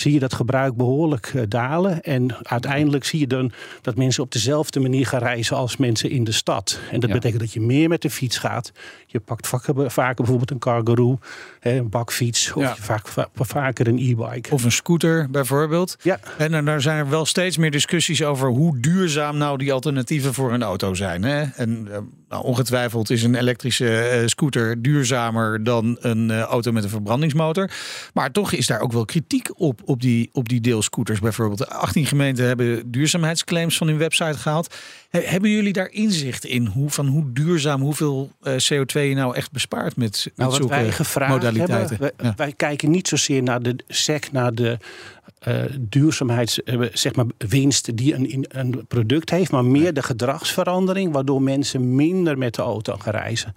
zie 0.00 0.12
je 0.12 0.18
dat 0.18 0.34
gebruik 0.34 0.76
behoorlijk 0.76 1.26
eh, 1.34 1.42
dalen. 1.48 2.02
En 2.02 2.36
uiteindelijk 2.42 3.04
zie 3.04 3.20
je 3.20 3.26
dan 3.26 3.52
dat 3.82 3.96
mensen 3.96 4.22
op 4.22 4.32
dezelfde 4.32 4.80
manier 4.80 5.06
gaan 5.06 5.20
reizen 5.20 5.56
als 5.56 5.76
mensen 5.76 6.10
in 6.10 6.24
de 6.24 6.32
stad. 6.32 6.78
En 6.90 7.00
dat 7.00 7.08
Ja. 7.08 7.14
betekent 7.14 7.40
dat 7.40 7.52
je 7.52 7.60
meer 7.60 7.88
met 7.88 8.02
de 8.02 8.10
fiets 8.10 8.38
gaat. 8.38 8.72
Je 9.06 9.20
pakt 9.20 9.46
vaker, 9.46 9.90
vaker 9.90 10.14
bijvoorbeeld 10.14 10.50
een 10.50 10.58
Kangaroo, 10.58 11.18
hè, 11.60 11.76
een 11.78 11.88
bakfiets. 11.90 12.52
Of 12.52 12.62
Ja. 12.62 12.72
je 12.76 12.82
vaak, 12.82 13.08
va- 13.08 13.28
vaker 13.34 13.88
een 13.88 13.98
e-bike. 13.98 14.52
Of 14.52 14.64
een 14.64 14.72
scooter 14.72 15.30
bijvoorbeeld. 15.30 15.96
Ja. 16.02 16.18
En 16.38 16.50
dan- 16.50 16.64
daar 16.64 16.80
zijn 16.80 16.98
er 16.98 17.08
wel 17.10 17.24
steeds 17.24 17.56
meer 17.56 17.70
discussies 17.70 18.22
over 18.24 18.48
hoe 18.48 18.80
duurzaam 18.80 19.36
nou 19.36 19.58
die 19.58 19.72
alternatieven 19.72 20.34
voor 20.34 20.52
een 20.52 20.62
auto 20.62 20.94
zijn. 20.94 21.22
Hè? 21.22 21.42
En 21.42 21.88
eh, 21.92 21.98
nou, 22.28 22.44
ongetwijfeld 22.44 23.10
is 23.10 23.22
een 23.22 23.34
elektrische 23.34 23.98
eh, 23.98 24.26
scooter 24.26 24.82
duurzamer 24.82 25.64
dan 25.64 25.96
een 26.00 26.30
eh, 26.30 26.40
auto 26.40 26.72
met 26.72 26.84
een 26.84 26.90
verbrandingsmotor. 26.90 27.70
Maar 28.14 28.32
toch 28.32 28.52
is 28.52 28.66
daar 28.66 28.80
ook 28.80 28.92
wel 28.92 29.04
kritiek 29.04 29.60
op, 29.60 29.80
op 29.84 30.00
die, 30.00 30.28
op 30.32 30.48
die 30.48 30.60
deelscooters 30.60 31.20
bijvoorbeeld. 31.20 31.68
18 31.68 32.06
gemeenten 32.06 32.46
hebben 32.46 32.90
duurzaamheidsclaims 32.90 33.76
van 33.76 33.86
hun 33.86 33.98
website 33.98 34.38
gehaald. 34.38 34.74
He- 35.08 35.20
hebben 35.20 35.50
jullie 35.50 35.72
daar 35.72 35.90
inzicht 35.90 36.44
in 36.44 36.66
hoe, 36.66 36.90
van 36.90 37.06
hoe 37.06 37.32
duurzaam, 37.32 37.80
hoeveel 37.80 38.30
eh, 38.42 38.52
CO2 38.52 38.92
je 39.00 39.14
nou 39.14 39.34
echt 39.36 39.52
bespaart 39.52 39.96
met, 39.96 40.22
met 40.24 40.36
Nou, 40.36 40.50
wat 40.60 40.68
wij 40.70 40.92
gevraagd 40.92 41.32
modaliteiten? 41.32 41.76
hebben, 41.88 41.98
wij, 42.16 42.26
Ja. 42.26 42.32
wij 42.36 42.52
kijken 42.52 42.90
niet 42.90 43.08
zozeer 43.08 43.42
naar 43.42 43.62
de 43.62 43.76
SEC, 43.88 44.32
naar 44.32 44.54
de 44.54 44.78
eh 45.38 45.62
duurzaamheids, 45.80 46.62
eh, 46.62 46.80
zeg 46.92 47.14
maar, 47.14 47.26
winst 47.38 47.96
die 47.96 48.14
een, 48.14 48.44
een 48.48 48.86
product 48.88 49.30
heeft, 49.30 49.50
maar 49.50 49.64
meer 49.64 49.94
de 49.94 50.02
gedragsverandering, 50.02 51.12
waardoor 51.12 51.42
mensen 51.42 51.94
minder 51.94 52.38
met 52.38 52.54
de 52.54 52.62
auto 52.62 52.96
gaan 52.98 53.12
reizen. 53.12 53.54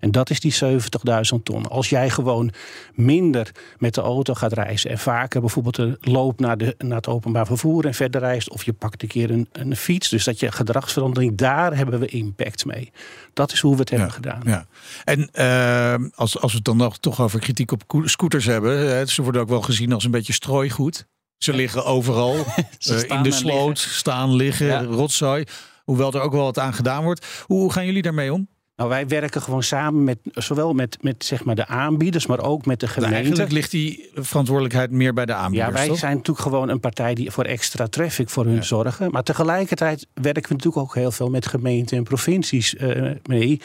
En 0.00 0.10
dat 0.10 0.30
is 0.30 0.40
die 0.40 0.54
70.000 0.54 1.42
ton. 1.42 1.68
Als 1.68 1.88
jij 1.88 2.10
gewoon 2.10 2.50
minder 2.94 3.50
met 3.78 3.94
de 3.94 4.00
auto 4.00 4.34
gaat 4.34 4.52
reizen 4.52 4.90
en 4.90 4.98
vaker 4.98 5.40
bijvoorbeeld 5.40 5.78
een 5.78 5.96
loop 6.00 6.40
naar, 6.40 6.56
de, 6.56 6.74
naar 6.78 6.96
het 6.96 7.08
openbaar 7.08 7.46
vervoer 7.46 7.86
en 7.86 7.94
verder 7.94 8.20
reist, 8.20 8.50
of 8.50 8.64
je 8.64 8.72
pakt 8.72 9.02
een 9.02 9.08
keer 9.08 9.30
een, 9.30 9.48
een 9.52 9.76
fiets, 9.76 10.08
dus 10.08 10.24
dat 10.24 10.40
je 10.40 10.52
gedragsverandering, 10.52 11.36
daar 11.36 11.76
hebben 11.76 12.00
we 12.00 12.06
impact 12.06 12.64
mee. 12.64 12.92
Dat 13.32 13.52
is 13.52 13.60
hoe 13.60 13.74
we 13.74 13.80
het 13.80 13.90
hebben 13.90 14.12
gedaan. 14.12 14.42
Ja. 14.44 14.66
En 15.04 15.28
eh, 15.32 16.08
als, 16.14 16.40
als 16.40 16.50
we 16.50 16.56
het 16.56 16.66
dan 16.66 16.76
nog 16.76 16.98
toch 16.98 17.20
over 17.20 17.40
kritiek 17.40 17.72
op 17.72 17.82
scooters 18.04 18.44
hebben, 18.44 18.78
hè, 18.78 19.06
ze 19.06 19.22
worden 19.22 19.40
ook 19.40 19.48
wel 19.48 19.62
gezien 19.62 19.92
als 19.92 20.04
een 20.04 20.10
beetje 20.10 20.32
strooigoed. 20.32 21.06
Ze 21.44 21.52
liggen 21.52 21.84
overal, 21.84 22.34
Ze 22.78 23.06
eh, 23.06 23.16
in 23.16 23.22
de 23.22 23.30
sloot, 23.30 23.66
liggen. 23.68 23.90
staan, 23.90 24.34
liggen, 24.34 24.66
Ja. 24.66 24.82
rotzooi. 24.82 25.44
Hoewel 25.84 26.12
er 26.12 26.20
ook 26.20 26.32
wel 26.32 26.42
wat 26.44 26.58
aan 26.58 26.74
gedaan 26.74 27.04
wordt. 27.04 27.26
Hoe, 27.46 27.60
hoe 27.60 27.72
gaan 27.72 27.86
jullie 27.86 28.02
daarmee 28.02 28.32
om? 28.32 28.48
Nou, 28.76 28.88
wij 28.88 29.06
werken 29.06 29.42
gewoon 29.42 29.62
samen 29.62 30.04
met 30.04 30.18
zowel 30.32 30.72
met, 30.72 30.96
met 31.00 31.24
zeg 31.24 31.44
maar 31.44 31.54
de 31.54 31.66
aanbieders, 31.66 32.26
maar 32.26 32.40
ook 32.40 32.66
met 32.66 32.80
de 32.80 32.86
Nou, 32.86 32.98
gemeente. 32.98 33.16
Eigenlijk 33.16 33.52
ligt 33.52 33.70
die 33.70 34.10
verantwoordelijkheid 34.14 34.90
meer 34.90 35.12
bij 35.14 35.26
de 35.26 35.34
aanbieders. 35.34 35.72
Ja, 35.72 35.78
wij 35.78 35.88
toch? 35.88 35.98
zijn 35.98 36.12
natuurlijk 36.16 36.46
gewoon 36.46 36.68
een 36.68 36.80
partij 36.80 37.14
die 37.14 37.30
voor 37.30 37.44
extra 37.44 37.86
traffic 37.86 38.28
voor 38.28 38.44
hun 38.44 38.64
zorgen. 38.64 39.10
Maar 39.10 39.22
tegelijkertijd 39.22 40.06
werken 40.14 40.42
we 40.48 40.54
natuurlijk 40.54 40.76
ook 40.86 40.94
heel 40.94 41.10
veel 41.10 41.30
met 41.30 41.46
gemeenten 41.46 41.96
en 41.96 42.04
provincies 42.04 42.76
eh, 42.76 43.10
mee. 43.24 43.60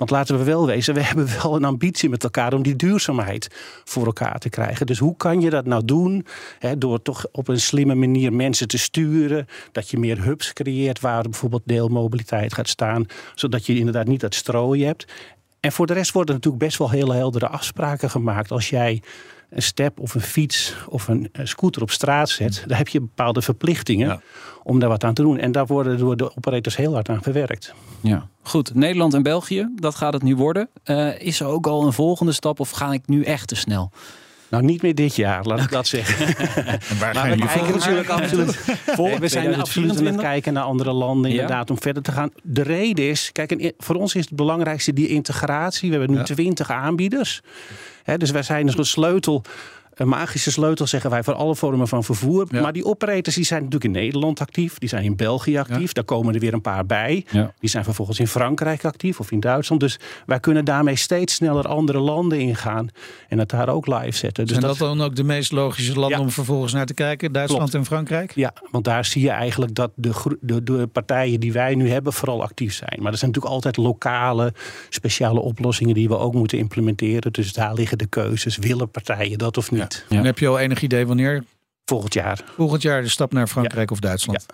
Want 0.00 0.12
laten 0.12 0.38
we 0.38 0.44
wel 0.44 0.66
wezen, 0.66 0.94
we 0.94 1.02
hebben 1.02 1.28
wel 1.42 1.56
een 1.56 1.64
ambitie 1.64 2.08
met 2.08 2.24
elkaar 2.24 2.54
om 2.54 2.62
die 2.62 2.76
duurzaamheid 2.76 3.48
voor 3.84 4.06
elkaar 4.06 4.38
te 4.38 4.48
krijgen. 4.48 4.86
Dus 4.86 4.98
hoe 4.98 5.16
kan 5.16 5.40
je 5.40 5.50
dat 5.50 5.66
nou 5.66 5.84
doen? 5.84 6.26
Door 6.78 7.02
toch 7.02 7.26
op 7.32 7.48
een 7.48 7.60
slimme 7.60 7.94
manier 7.94 8.32
mensen 8.32 8.68
te 8.68 8.78
sturen. 8.78 9.46
Dat 9.72 9.88
je 9.90 9.98
meer 9.98 10.22
hubs 10.22 10.52
creëert 10.52 11.00
waar 11.00 11.22
bijvoorbeeld 11.22 11.62
deelmobiliteit 11.64 12.54
gaat 12.54 12.68
staan. 12.68 13.06
Zodat 13.34 13.66
je 13.66 13.76
inderdaad 13.78 14.06
niet 14.06 14.20
dat 14.20 14.34
strooien 14.34 14.86
hebt. 14.86 15.04
En 15.60 15.72
voor 15.72 15.86
de 15.86 15.92
rest 15.92 16.12
worden 16.12 16.34
natuurlijk 16.34 16.62
best 16.62 16.78
wel 16.78 16.90
hele 16.90 17.14
heldere 17.14 17.48
afspraken 17.48 18.10
gemaakt. 18.10 18.50
Als 18.50 18.70
jij 18.70 19.02
een 19.50 19.62
step 19.62 20.00
of 20.00 20.14
een 20.14 20.20
fiets 20.20 20.74
of 20.88 21.08
een 21.08 21.30
scooter 21.42 21.82
op 21.82 21.90
straat 21.90 22.28
zet, 22.28 22.64
dan 22.66 22.76
heb 22.76 22.88
je 22.88 23.00
bepaalde 23.00 23.42
verplichtingen 23.42 24.08
Ja. 24.08 24.20
om 24.62 24.78
daar 24.78 24.88
wat 24.88 25.04
aan 25.04 25.14
te 25.14 25.22
doen. 25.22 25.38
En 25.38 25.52
daar 25.52 25.66
worden 25.66 25.98
door 25.98 26.16
de 26.16 26.36
operators 26.36 26.76
heel 26.76 26.92
hard 26.94 27.08
aan 27.08 27.22
gewerkt. 27.22 27.74
Ja, 28.00 28.26
goed. 28.42 28.74
Nederland 28.74 29.14
en 29.14 29.22
België, 29.22 29.68
dat 29.74 29.94
gaat 29.94 30.12
het 30.12 30.22
nu 30.22 30.36
worden. 30.36 30.68
Eh, 30.84 31.20
is 31.20 31.40
er 31.40 31.46
ook 31.46 31.66
al 31.66 31.86
een 31.86 31.92
volgende 31.92 32.32
stap 32.32 32.60
of 32.60 32.70
ga 32.70 32.92
ik 32.92 33.02
nu 33.06 33.22
echt 33.24 33.48
te 33.48 33.54
snel? 33.56 33.90
Nou, 34.48 34.62
niet 34.64 34.82
meer 34.82 34.94
dit 34.94 35.16
jaar, 35.16 35.44
laat 35.44 35.60
ik 35.60 35.70
dat 35.70 35.86
zeggen. 35.86 36.26
Waar 36.98 37.14
Maar 37.14 37.14
gaan 37.14 37.30
we 37.30 37.46
kijken 37.46 37.72
natuurlijk 37.78 38.08
absoluut. 38.08 38.46
Nee, 38.96 39.18
we 39.18 39.28
zijn 39.28 39.54
absoluut 39.54 39.90
aan 39.90 39.96
het 39.96 40.14
2024? 40.14 40.22
kijken 40.22 40.52
naar 40.52 40.62
andere 40.62 40.92
landen, 40.92 41.30
Ja. 41.30 41.40
inderdaad, 41.40 41.70
om 41.70 41.80
verder 41.80 42.02
te 42.02 42.12
gaan. 42.12 42.30
De 42.42 42.62
reden 42.62 43.08
is, 43.08 43.30
kijk, 43.32 43.72
voor 43.78 43.94
ons 43.96 44.14
is 44.14 44.24
het 44.24 44.36
belangrijkste 44.36 44.92
die 44.92 45.08
integratie. 45.08 45.90
We 45.90 45.96
hebben 45.96 46.14
nu 46.14 46.18
Ja. 46.22 46.34
20 46.34 46.70
aanbieders. 46.70 47.40
Hè, 48.02 48.16
dus 48.16 48.30
wij 48.30 48.42
zijn 48.42 48.66
dus 48.66 48.78
een 48.78 48.84
sleutel. 48.84 49.42
Een 50.00 50.08
magische 50.08 50.50
sleutel 50.50 50.86
zeggen 50.86 51.10
wij 51.10 51.22
voor 51.22 51.34
alle 51.34 51.56
vormen 51.56 51.88
van 51.88 52.04
vervoer. 52.04 52.46
Ja. 52.50 52.60
Maar 52.60 52.72
die 52.72 52.84
operators 52.84 53.34
die 53.34 53.44
zijn 53.44 53.62
natuurlijk 53.62 53.94
in 53.94 54.02
Nederland 54.02 54.40
actief. 54.40 54.78
Die 54.78 54.88
zijn 54.88 55.04
in 55.04 55.16
België 55.16 55.58
actief. 55.58 55.92
Daar 55.92 56.04
komen 56.04 56.34
er 56.34 56.40
weer 56.40 56.52
een 56.52 56.60
paar 56.60 56.86
bij. 56.86 57.24
Ja. 57.30 57.52
Die 57.58 57.70
zijn 57.70 57.84
vervolgens 57.84 58.18
in 58.18 58.26
Frankrijk 58.26 58.84
actief 58.84 59.20
of 59.20 59.30
in 59.30 59.40
Duitsland. 59.40 59.80
Dus 59.80 59.98
wij 60.26 60.40
kunnen 60.40 60.64
daarmee 60.64 60.96
steeds 60.96 61.34
sneller 61.34 61.68
andere 61.68 61.98
landen 61.98 62.38
ingaan. 62.38 62.88
En 63.28 63.38
het 63.38 63.48
daar 63.48 63.68
ook 63.68 63.86
live 63.86 64.16
zetten. 64.16 64.44
Dus 64.46 64.56
Zijn 64.56 64.66
dat 64.66 64.78
dan 64.78 65.02
ook 65.02 65.16
de 65.16 65.24
meest 65.24 65.52
logische 65.52 65.98
landen 65.98 66.20
om 66.20 66.30
vervolgens 66.30 66.72
naar 66.72 66.86
te 66.86 66.94
kijken? 66.94 67.32
Duitsland 67.32 67.70
Klopt. 67.70 67.84
en 67.84 67.84
Frankrijk? 67.94 68.34
Ja, 68.34 68.52
want 68.70 68.84
daar 68.84 69.04
zie 69.04 69.22
je 69.22 69.30
eigenlijk 69.30 69.74
dat 69.74 69.90
de, 69.94 70.38
de, 70.40 70.62
de 70.62 70.86
partijen 70.92 71.40
die 71.40 71.52
wij 71.52 71.74
nu 71.74 71.90
hebben 71.90 72.12
vooral 72.12 72.42
actief 72.42 72.74
zijn. 72.74 73.02
Maar 73.02 73.12
er 73.12 73.18
zijn 73.18 73.30
natuurlijk 73.30 73.54
altijd 73.54 73.76
lokale, 73.76 74.52
speciale 74.88 75.40
oplossingen 75.40 75.94
die 75.94 76.08
we 76.08 76.18
ook 76.18 76.34
moeten 76.34 76.58
implementeren. 76.58 77.32
Dus 77.32 77.52
daar 77.52 77.74
liggen 77.74 77.98
de 77.98 78.06
keuzes. 78.06 78.56
Willen 78.56 78.90
partijen 78.90 79.38
dat 79.38 79.56
of 79.56 79.70
niet? 79.70 79.89
Ja. 80.08 80.18
En 80.18 80.24
heb 80.24 80.38
je 80.38 80.48
al 80.48 80.58
enig 80.58 80.82
idee 80.82 81.06
wanneer 81.06 81.44
Volgend 81.84 82.14
jaar. 82.14 82.44
volgend 82.56 82.82
jaar 82.82 83.02
de 83.02 83.08
stap 83.08 83.32
naar 83.32 83.46
Frankrijk 83.46 83.90
of 83.90 83.98
Duitsland? 83.98 84.46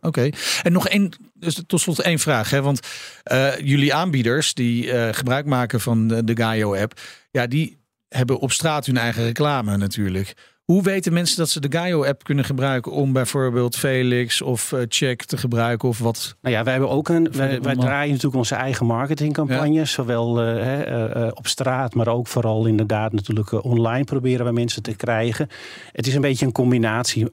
Oké. 0.00 0.30
En 0.62 0.72
nog 0.72 0.88
één, 0.88 1.12
dus 1.34 1.62
tot 1.66 1.80
slot 1.80 2.00
één 2.00 2.18
vraag. 2.18 2.50
Hè? 2.50 2.62
Want 2.62 2.80
eh, 3.22 3.58
jullie 3.58 3.94
aanbieders 3.94 4.54
die 4.54 4.92
eh, 4.92 5.14
gebruik 5.14 5.46
maken 5.46 5.80
van 5.80 6.08
de, 6.08 6.24
de 6.24 6.36
Gaio-app, 6.36 7.00
ja, 7.30 7.46
die 7.46 7.80
hebben 8.08 8.38
op 8.38 8.52
straat 8.52 8.86
hun 8.86 8.96
eigen 8.96 9.24
reclame 9.24 9.76
natuurlijk. 9.76 10.34
Hoe 10.72 10.82
weten 10.82 11.12
mensen 11.12 11.36
dat 11.36 11.48
ze 11.48 11.60
de 11.60 11.78
Gaio-app 11.78 12.24
kunnen 12.24 12.44
gebruiken 12.44 12.92
om 12.92 13.12
bijvoorbeeld 13.12 13.76
Felix 13.76 14.42
of 14.42 14.72
eh, 14.72 14.80
Check 14.88 15.24
te 15.24 15.36
gebruiken 15.36 15.88
of 15.88 15.98
wat? 15.98 16.36
Nou 16.40 16.54
ja, 16.54 16.62
wij 16.62 16.72
hebben 16.72 16.90
ook 16.90 17.08
een. 17.08 17.28
Wij, 17.32 17.58
draaien 17.60 18.08
natuurlijk 18.08 18.34
onze 18.34 18.54
eigen 18.54 18.86
marketingcampagnes. 18.86 19.92
Zowel 19.92 20.40
eh, 20.40 21.26
eh, 21.26 21.30
op 21.34 21.46
straat, 21.46 21.94
maar 21.94 22.08
ook 22.08 22.26
vooral 22.26 22.66
inderdaad 22.66 23.12
natuurlijk 23.12 23.64
online 23.64 24.04
proberen 24.04 24.46
we 24.46 24.52
mensen 24.52 24.82
te 24.82 24.94
krijgen. 24.94 25.48
Het 25.92 26.06
is 26.06 26.14
een 26.14 26.20
beetje 26.20 26.46
een 26.46 26.52
combinatie. 26.52 27.26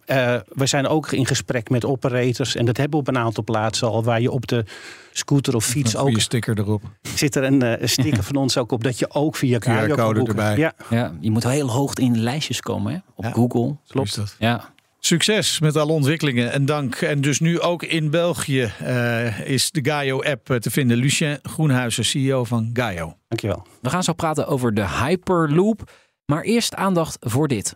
We 0.48 0.66
zijn 0.66 0.88
ook 0.88 1.12
in 1.12 1.26
gesprek 1.26 1.70
met 1.70 1.86
operators. 1.86 2.56
En 2.56 2.66
dat 2.66 2.78
hebben 2.78 3.00
we 3.00 3.10
op 3.10 3.16
een 3.16 3.22
aantal 3.22 3.44
plaatsen 3.44 3.88
al. 3.88 4.04
Waar 4.04 4.22
je 4.22 4.32
op 4.32 4.48
de 4.48 4.66
scooter 5.12 5.56
of 5.56 5.66
fiets 5.66 5.94
Een 5.94 6.00
ook. 6.00 6.06
goede 6.06 6.22
sticker 6.22 6.60
erop. 6.60 6.82
Zit 7.16 7.36
er 7.36 7.44
een, 7.44 7.62
eh, 7.62 7.82
een 7.82 7.90
sticker 8.00 8.24
van 8.24 8.36
ons 8.36 8.58
ook 8.58 8.72
op 8.72 8.84
dat 8.84 9.00
je 9.00 9.14
ook 9.14 9.36
via 9.36 9.58
QR-code 9.58 10.24
erbij. 10.24 10.58
Ja, 10.58 10.74
Ja, 10.90 11.14
je 11.20 11.32
moet 11.32 11.44
wel 11.44 11.52
heel 11.52 11.70
hoog 11.72 11.94
in 11.94 12.14
de 12.14 12.20
lijstjes 12.20 12.60
komen 12.62 12.94
hè? 12.94 13.00
op 13.16 13.24
Ja. 13.24 13.32
Google. 13.32 13.76
Is 14.04 14.14
dat. 14.14 14.36
Ja, 14.40 14.70
Succes 15.02 15.60
met 15.60 15.76
alle 15.78 15.92
ontwikkelingen 15.92 16.52
en 16.52 16.66
dank. 16.66 16.96
En 16.96 17.22
dus 17.22 17.40
nu 17.40 17.60
ook 17.60 17.84
in 17.84 18.10
België 18.10 18.72
eh, 18.80 19.40
is 19.50 19.72
de 19.72 19.80
Gaio-app 19.86 20.58
te 20.60 20.72
vinden. 20.72 20.98
Lucien 20.98 21.40
Groenhuizen, 21.44 22.06
CEO 22.06 22.44
van 22.44 22.70
Gaio. 22.74 23.16
dankjewel. 23.28 23.66
we 23.82 23.90
gaan 23.90 24.04
zo 24.04 24.14
praten 24.14 24.48
over 24.48 24.74
de 24.74 24.88
Hyperloop. 24.88 25.92
Maar 26.26 26.42
eerst 26.44 26.76
aandacht 26.76 27.18
voor 27.20 27.48
dit. 27.48 27.76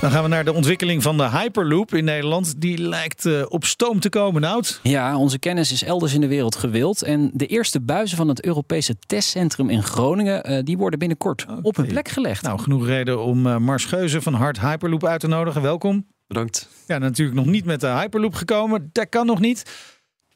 Dan 0.00 0.10
gaan 0.10 0.22
we 0.22 0.28
naar 0.28 0.44
de 0.44 0.52
ontwikkeling 0.52 1.02
van 1.02 1.16
de 1.16 1.28
Hyperloop 1.28 1.94
in 1.94 2.04
Nederland. 2.04 2.60
Die 2.60 2.78
lijkt 2.78 3.26
eh, 3.26 3.42
op 3.48 3.64
stoom 3.64 4.00
te 4.00 4.08
komen, 4.08 4.40
Nout. 4.40 4.80
Ja, 4.82 5.18
onze 5.18 5.38
kennis 5.38 5.72
is 5.72 5.82
elders 5.82 6.14
in 6.14 6.20
de 6.20 6.26
wereld 6.26 6.56
gewild. 6.56 7.02
En 7.02 7.30
de 7.34 7.46
eerste 7.46 7.80
buizen 7.80 8.16
van 8.16 8.28
het 8.28 8.44
Europese 8.44 8.96
testcentrum 9.06 9.70
in 9.70 9.82
Groningen... 9.82 10.44
eh, 10.44 10.64
die 10.64 10.76
worden 10.76 10.98
binnenkort 10.98 11.46
op 11.62 11.76
hun 11.76 11.86
plek 11.86 12.08
gelegd. 12.08 12.42
Nou, 12.42 12.58
genoeg 12.58 12.86
reden 12.86 13.22
om 13.22 13.46
eh, 13.46 13.56
Mars 13.56 13.84
Geuze 13.84 14.22
van 14.22 14.34
Hard 14.34 14.60
Hyperloop 14.60 15.04
uit 15.04 15.20
te 15.20 15.28
nodigen. 15.28 15.62
Welkom. 15.62 16.06
Bedankt. 16.26 16.68
Ja, 16.86 16.98
natuurlijk 16.98 17.36
nog 17.36 17.46
niet 17.46 17.64
met 17.64 17.80
de 17.80 17.86
Hyperloop 17.86 18.34
gekomen. 18.34 18.90
Dat 18.92 19.08
kan 19.08 19.26
nog 19.26 19.40
niet. 19.40 19.70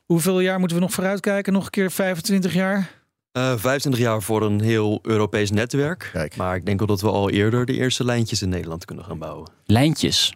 Hoeveel 0.04 0.40
jaar 0.40 0.58
moeten 0.58 0.76
we 0.76 0.82
nog 0.82 0.92
vooruitkijken? 0.92 1.52
Nog 1.52 1.64
een 1.64 1.70
keer 1.70 1.90
25 1.90 2.54
jaar? 2.54 2.90
Eh 3.34 3.52
25 3.56 4.00
jaar 4.02 4.22
voor 4.22 4.42
een 4.42 4.60
heel 4.60 4.98
Europees 5.02 5.50
netwerk. 5.50 6.10
Kijk. 6.12 6.36
Maar 6.36 6.56
ik 6.56 6.66
denk 6.66 6.78
wel 6.78 6.88
dat 6.88 7.00
we 7.00 7.08
al 7.10 7.30
eerder 7.30 7.64
de 7.66 7.72
eerste 7.72 8.04
lijntjes 8.04 8.42
in 8.42 8.48
Nederland 8.48 8.84
kunnen 8.84 9.04
gaan 9.04 9.18
bouwen. 9.18 9.50
Lijntjes. 9.66 10.32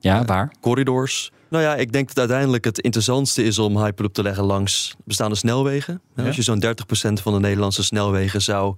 Ja, 0.00 0.24
waar? 0.24 0.52
Corridors. 0.60 1.30
Nou 1.48 1.62
ja, 1.64 1.74
ik 1.76 1.92
denk 1.92 2.06
dat 2.08 2.18
uiteindelijk 2.18 2.64
het 2.64 2.78
interessantste 2.78 3.42
is 3.44 3.58
om 3.58 3.78
Hyperloop 3.78 4.12
te 4.14 4.22
leggen 4.22 4.44
langs 4.44 4.94
bestaande 5.04 5.36
snelwegen. 5.36 6.00
Ja. 6.16 6.26
Als 6.26 6.36
je 6.36 6.42
zo'n 6.42 6.60
30% 6.60 7.22
van 7.22 7.32
de 7.32 7.40
Nederlandse 7.40 7.84
snelwegen 7.84 8.42
zou 8.42 8.74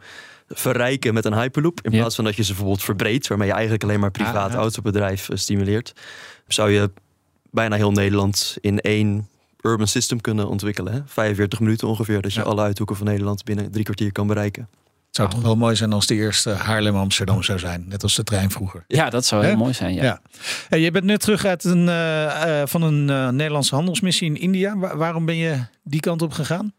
verrijken 0.49 1.15
met 1.15 1.25
een 1.25 1.35
Hyperloop. 1.35 1.81
In 1.83 1.91
Ja. 1.93 1.99
plaats 1.99 2.15
van 2.15 2.25
dat 2.25 2.37
je 2.37 2.43
ze 2.43 2.49
bijvoorbeeld 2.49 2.83
verbreedt, 2.83 3.27
waarmee 3.29 3.47
je 3.47 3.53
eigenlijk 3.53 3.83
alleen 3.83 4.01
maar 4.01 4.11
privaat 4.11 4.47
Ah, 4.47 4.53
ja. 4.53 4.59
autobedrijf 4.59 5.29
eh, 5.29 5.37
stimuleert. 5.37 5.93
Zou 6.47 6.71
je 6.71 6.91
bijna 7.51 7.77
heel 7.77 7.93
Nederland 7.93 8.57
in 8.61 8.81
één 8.81 9.29
urban 9.69 9.89
system 9.89 10.21
kunnen 10.21 10.49
ontwikkelen. 10.49 10.93
Hè? 10.93 11.01
45 11.07 11.61
minuten 11.61 11.89
ongeveer, 11.89 12.21
dat 12.23 12.33
je 12.33 12.41
Ja. 12.41 12.47
alle 12.47 12.63
uithoeken 12.63 12.97
van 12.97 13.07
Nederland 13.07 13.45
binnen 13.45 13.71
drie 13.71 13.85
kwartier 13.85 14.13
kan 14.13 14.27
bereiken. 14.27 14.69
Het 15.07 15.17
zou 15.17 15.29
toch 15.29 15.43
wel 15.43 15.57
mooi 15.57 15.77
zijn 15.77 15.93
als 15.93 16.07
de 16.07 16.15
eerste 16.15 16.51
Haarlem-Amsterdam 16.51 17.43
zou 17.43 17.59
zijn. 17.59 17.85
Net 17.89 18.03
als 18.03 18.15
de 18.15 18.25
trein 18.25 18.51
vroeger. 18.51 18.85
Ja, 18.87 19.11
dat 19.11 19.25
zou 19.25 19.45
heel 19.45 19.57
mooi 19.57 19.73
zijn. 19.75 19.95
Ja. 19.95 20.03
Ja. 20.03 20.21
Hey, 20.69 20.81
je 20.81 20.91
bent 20.91 21.05
net 21.05 21.21
terug 21.21 21.45
uit 21.45 21.65
een, 21.65 21.89
eh, 21.89 22.61
eh, 22.63 22.69
van 22.69 22.83
een 22.83 23.11
eh, 23.11 23.29
Nederlandse 23.29 23.75
handelsmissie 23.75 24.27
in 24.29 24.37
India. 24.41 24.77
Wa- 24.79 24.97
waarom 24.97 25.25
ben 25.25 25.37
je 25.37 25.59
die 25.83 26.01
kant 26.01 26.23
op 26.23 26.33
gegaan? 26.33 26.73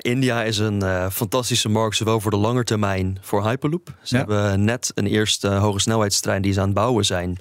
India 0.00 0.42
is 0.42 0.58
een 0.58 0.82
eh, 0.82 1.08
fantastische 1.10 1.68
markt, 1.68 1.96
zowel 1.96 2.20
voor 2.20 2.30
de 2.30 2.36
lange 2.36 2.64
termijn 2.64 3.18
voor 3.20 3.44
Hyperloop. 3.48 3.94
Ze 4.02 4.16
Ja. 4.16 4.20
hebben 4.26 4.64
net 4.64 4.92
een 4.94 5.06
eerste 5.06 5.48
hoge 5.48 5.80
snelheidstrein 5.80 6.42
die 6.42 6.52
ze 6.52 6.60
aan 6.60 6.64
het 6.66 6.74
bouwen 6.74 7.04
zijn. 7.04 7.38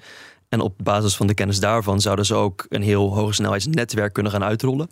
En 0.49 0.59
op 0.59 0.73
basis 0.83 1.15
van 1.15 1.27
de 1.27 1.33
kennis 1.33 1.59
daarvan 1.59 2.01
zouden 2.01 2.25
ze 2.25 2.33
ook 2.35 2.65
een 2.69 2.81
heel 2.81 3.15
hoge 3.15 3.33
snelheidsnetwerk 3.33 4.13
kunnen 4.13 4.31
gaan 4.31 4.43
uitrollen. 4.43 4.89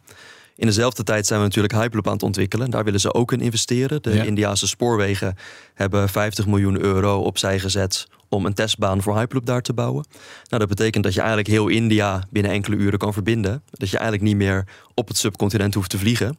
In 0.56 0.66
dezelfde 0.66 1.04
tijd 1.04 1.28
zijn 1.28 1.40
we 1.40 1.46
natuurlijk 1.46 1.74
Hyperloop 1.74 2.08
aan 2.08 2.14
het 2.14 2.24
ontwikkelen. 2.24 2.70
Daar 2.70 2.84
willen 2.84 3.00
ze 3.00 3.14
ook 3.14 3.32
in 3.32 3.42
investeren. 3.42 4.02
De 4.02 4.16
Ja. 4.16 4.24
Indiase 4.24 4.68
spoorwegen 4.68 5.36
hebben 5.74 6.10
50 6.10 6.48
miljoen 6.48 6.82
euro 6.82 7.22
opzij 7.22 7.60
gezet 7.60 8.08
om 8.30 8.46
een 8.46 8.54
testbaan 8.54 9.02
voor 9.02 9.18
Hyperloop 9.18 9.46
daar 9.46 9.62
te 9.62 9.74
bouwen. 9.74 10.06
Nou, 10.50 10.60
dat 10.60 10.68
betekent 10.68 11.04
dat 11.04 11.14
je 11.14 11.20
eigenlijk 11.20 11.50
heel 11.50 11.68
India 11.68 12.24
binnen 12.30 12.52
enkele 12.52 12.76
uren 12.76 13.00
kan 13.00 13.14
verbinden. 13.14 13.64
Dat 13.72 13.90
je 13.90 13.98
eigenlijk 13.98 14.28
niet 14.28 14.38
meer 14.38 14.68
op 14.94 15.08
het 15.08 15.18
subcontinent 15.18 15.74
hoeft 15.74 15.90
te 15.90 15.98
vliegen. 15.98 16.38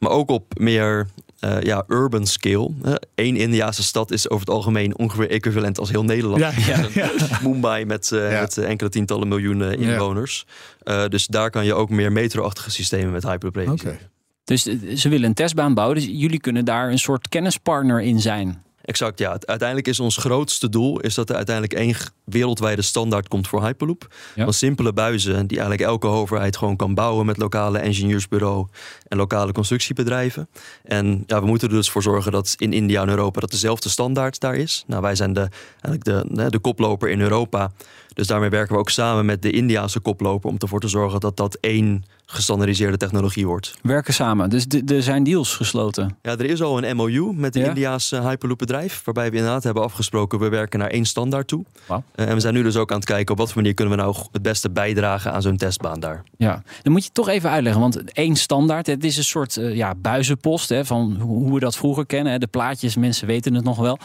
Maar 0.00 0.10
ook 0.10 0.30
op 0.30 0.58
meer 0.58 1.06
eh, 1.38 1.60
ja, 1.62 1.84
urban 1.88 2.26
scale. 2.26 2.70
Eén 3.14 3.36
Indiase 3.36 3.82
stad 3.82 4.10
is 4.10 4.28
over 4.30 4.46
het 4.46 4.54
algemeen 4.54 4.98
ongeveer 4.98 5.30
equivalent 5.30 5.78
als 5.78 5.90
heel 5.90 6.04
Nederland. 6.04 6.40
Ja, 6.40 6.52
ja, 6.66 6.86
ja. 6.94 7.10
Mumbai 7.42 7.84
met, 7.84 8.12
eh, 8.12 8.32
Ja. 8.32 8.40
met 8.40 8.58
eh, 8.58 8.68
enkele 8.68 8.90
tientallen 8.90 9.28
miljoenen 9.28 9.80
Ja. 9.80 9.92
inwoners. 9.92 10.46
Eh, 10.82 11.04
dus 11.06 11.26
daar 11.26 11.50
kan 11.50 11.64
je 11.64 11.74
ook 11.74 11.90
meer 11.90 12.12
metro-achtige 12.12 12.70
systemen 12.70 13.12
met. 13.12 13.24
Oké. 13.24 13.98
Dus 14.44 14.66
eh, 14.66 14.96
ze 14.96 15.08
willen 15.08 15.28
een 15.28 15.34
testbaan 15.34 15.74
bouwen. 15.74 15.96
Dus 15.96 16.06
jullie 16.06 16.40
kunnen 16.40 16.64
daar 16.64 16.90
een 16.90 16.98
soort 16.98 17.28
kennispartner 17.28 18.00
in 18.00 18.20
zijn. 18.20 18.62
Exact, 18.82 19.18
ja. 19.18 19.38
Uiteindelijk 19.44 19.88
is 19.88 20.00
ons 20.00 20.16
grootste 20.16 20.68
doel 20.68 21.00
is 21.00 21.14
dat 21.14 21.28
er 21.28 21.36
uiteindelijk 21.36 21.78
één 21.78 21.94
wereldwijde 22.24 22.82
standaard 22.82 23.28
komt 23.28 23.48
voor 23.48 23.64
Hyperloop. 23.64 24.14
Ja. 24.34 24.44
Van 24.44 24.52
simpele 24.52 24.92
buizen 24.92 25.46
die 25.46 25.58
eigenlijk 25.58 25.88
elke 25.88 26.06
overheid 26.06 26.56
gewoon 26.56 26.76
kan 26.76 26.94
bouwen 26.94 27.26
met 27.26 27.36
lokale 27.36 27.82
ingenieursbureau 27.82 28.66
en 29.08 29.16
lokale 29.16 29.52
constructiebedrijven. 29.52 30.48
En 30.84 31.24
ja, 31.26 31.40
we 31.40 31.46
moeten 31.46 31.68
er 31.68 31.74
dus 31.74 31.90
voor 31.90 32.02
zorgen 32.02 32.32
dat 32.32 32.54
in 32.58 32.72
India 32.72 33.02
en 33.02 33.08
Europa 33.08 33.40
dat 33.40 33.50
dezelfde 33.50 33.88
standaard 33.88 34.40
daar 34.40 34.54
is. 34.54 34.84
Nou, 34.86 35.02
wij 35.02 35.14
zijn 35.14 35.32
de, 35.32 35.48
eigenlijk 35.80 36.04
de, 36.04 36.50
de 36.50 36.58
koploper 36.58 37.08
in 37.08 37.20
Europa. 37.20 37.72
Dus 38.14 38.26
daarmee 38.26 38.50
werken 38.50 38.74
we 38.74 38.80
ook 38.80 38.90
samen 38.90 39.24
met 39.24 39.42
de 39.42 39.50
Indiaanse 39.50 40.00
koploper 40.00 40.50
om 40.50 40.56
ervoor 40.58 40.80
te 40.80 40.88
zorgen 40.88 41.20
dat 41.20 41.36
dat 41.36 41.54
één 41.60 42.04
gestandardiseerde 42.30 42.96
technologie 42.96 43.46
wordt. 43.46 43.74
Werken 43.82 44.14
samen. 44.14 44.50
Dus 44.50 44.66
er 44.86 45.02
zijn 45.02 45.24
deals 45.24 45.54
gesloten. 45.56 46.16
Ja, 46.22 46.30
er 46.30 46.44
is 46.44 46.62
al 46.62 46.82
een 46.82 46.96
MOU 46.96 47.32
met 47.34 47.56
een 47.56 47.62
Ja? 47.62 47.68
Indiaanse 47.68 48.20
Hyperloop 48.20 48.58
bedrijf. 48.58 49.02
Waarbij 49.04 49.30
we 49.30 49.36
inderdaad 49.36 49.64
hebben 49.64 49.82
afgesproken, 49.82 50.38
we 50.38 50.48
werken 50.48 50.78
naar 50.78 50.90
één 50.90 51.04
standaard 51.04 51.48
toe. 51.48 51.64
Eh, 51.88 52.28
en 52.28 52.34
we 52.34 52.40
zijn 52.40 52.54
nu 52.54 52.62
dus 52.62 52.76
ook 52.76 52.90
aan 52.90 52.96
het 52.96 53.06
kijken 53.06 53.32
op 53.32 53.38
wat 53.38 53.46
voor 53.46 53.56
manier 53.56 53.74
kunnen 53.74 53.96
we 53.96 54.02
nou 54.02 54.16
het 54.32 54.42
beste 54.42 54.70
bijdragen 54.70 55.32
aan 55.32 55.42
zo'n 55.42 55.56
testbaan 55.56 56.00
daar. 56.00 56.22
Ja, 56.36 56.62
dan 56.82 56.92
moet 56.92 57.04
je 57.04 57.10
toch 57.12 57.28
even 57.28 57.50
uitleggen. 57.50 57.80
Want 57.80 58.12
één 58.12 58.36
standaard, 58.36 58.86
het 58.86 59.04
is 59.04 59.16
een 59.16 59.24
soort 59.24 59.56
eh, 59.56 59.74
ja, 59.76 59.94
buizenpost 59.94 60.68
hè, 60.68 60.84
van 60.84 61.16
hoe 61.20 61.54
we 61.54 61.60
dat 61.60 61.76
vroeger 61.76 62.06
kennen. 62.06 62.32
Hè. 62.32 62.38
De 62.38 62.46
plaatjes, 62.46 62.96
mensen 62.96 63.26
weten 63.26 63.54
het 63.54 63.64
nog 63.64 63.78
wel. 63.78 63.98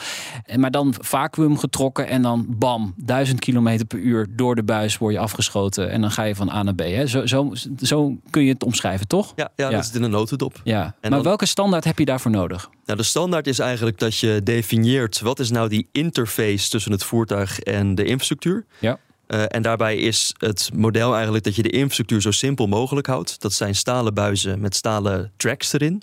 En 0.46 0.60
Maar 0.60 0.72
dan 0.72 0.94
vacuüm 1.00 1.58
getrokken 1.58 2.08
en 2.08 2.22
dan 2.22 2.46
bam, 2.50 2.94
duizend 2.98 3.40
kilometer 3.40 3.86
per 3.86 3.95
uur 3.98 4.28
door 4.30 4.56
de 4.56 4.64
buis 4.64 4.98
word 4.98 5.14
je 5.14 5.20
afgeschoten. 5.20 5.90
En 5.90 6.02
dan 6.02 6.12
ga 6.12 6.24
je 6.24 6.36
van 6.36 6.50
A 6.50 6.64
naar 6.64 6.76
B. 6.76 6.80
Hè. 6.80 7.08
Zo, 7.08 7.26
zo, 7.26 7.52
zo 7.82 8.18
kun 8.30 8.44
je 8.44 8.54
het 8.54 8.64
omschrijven, 8.64 9.08
toch? 9.08 9.34
Ja, 9.36 9.50
ja, 9.56 9.70
Ja. 9.70 9.76
dat 9.76 9.86
zit 9.86 9.96
in 9.96 10.04
een 10.04 10.10
notendop. 10.12 10.62
Ja. 10.64 10.84
En 10.84 10.92
maar 11.02 11.10
dan- 11.10 11.22
welke 11.24 11.46
standaard 11.46 11.84
heb 11.84 12.00
je 12.00 12.06
daarvoor 12.06 12.32
nodig? 12.32 12.70
Nou, 12.86 12.98
de 12.98 13.06
standaard 13.06 13.48
is 13.48 13.60
eigenlijk 13.60 14.00
dat 14.00 14.18
je 14.18 14.42
definieert 14.44 15.20
wat 15.22 15.40
is 15.40 15.52
nou 15.52 15.70
die 15.70 15.88
interface 15.92 16.70
tussen 16.70 16.92
het 16.92 17.04
voertuig 17.04 17.60
en 17.60 17.96
de 17.96 18.04
infrastructuur. 18.06 18.66
Ja. 18.80 18.98
Eh, 19.28 19.44
en 19.48 19.62
daarbij 19.62 19.98
is 19.98 20.36
het 20.38 20.70
model 20.74 21.14
eigenlijk 21.14 21.44
dat 21.44 21.56
je 21.56 21.62
de 21.62 21.70
infrastructuur 21.70 22.22
zo 22.22 22.32
simpel 22.32 22.68
mogelijk 22.68 23.08
houdt. 23.08 23.42
Dat 23.42 23.54
zijn 23.54 23.76
stalen 23.76 24.14
buizen 24.14 24.60
met 24.60 24.76
stalen 24.76 25.32
tracks 25.38 25.74
erin. 25.74 26.02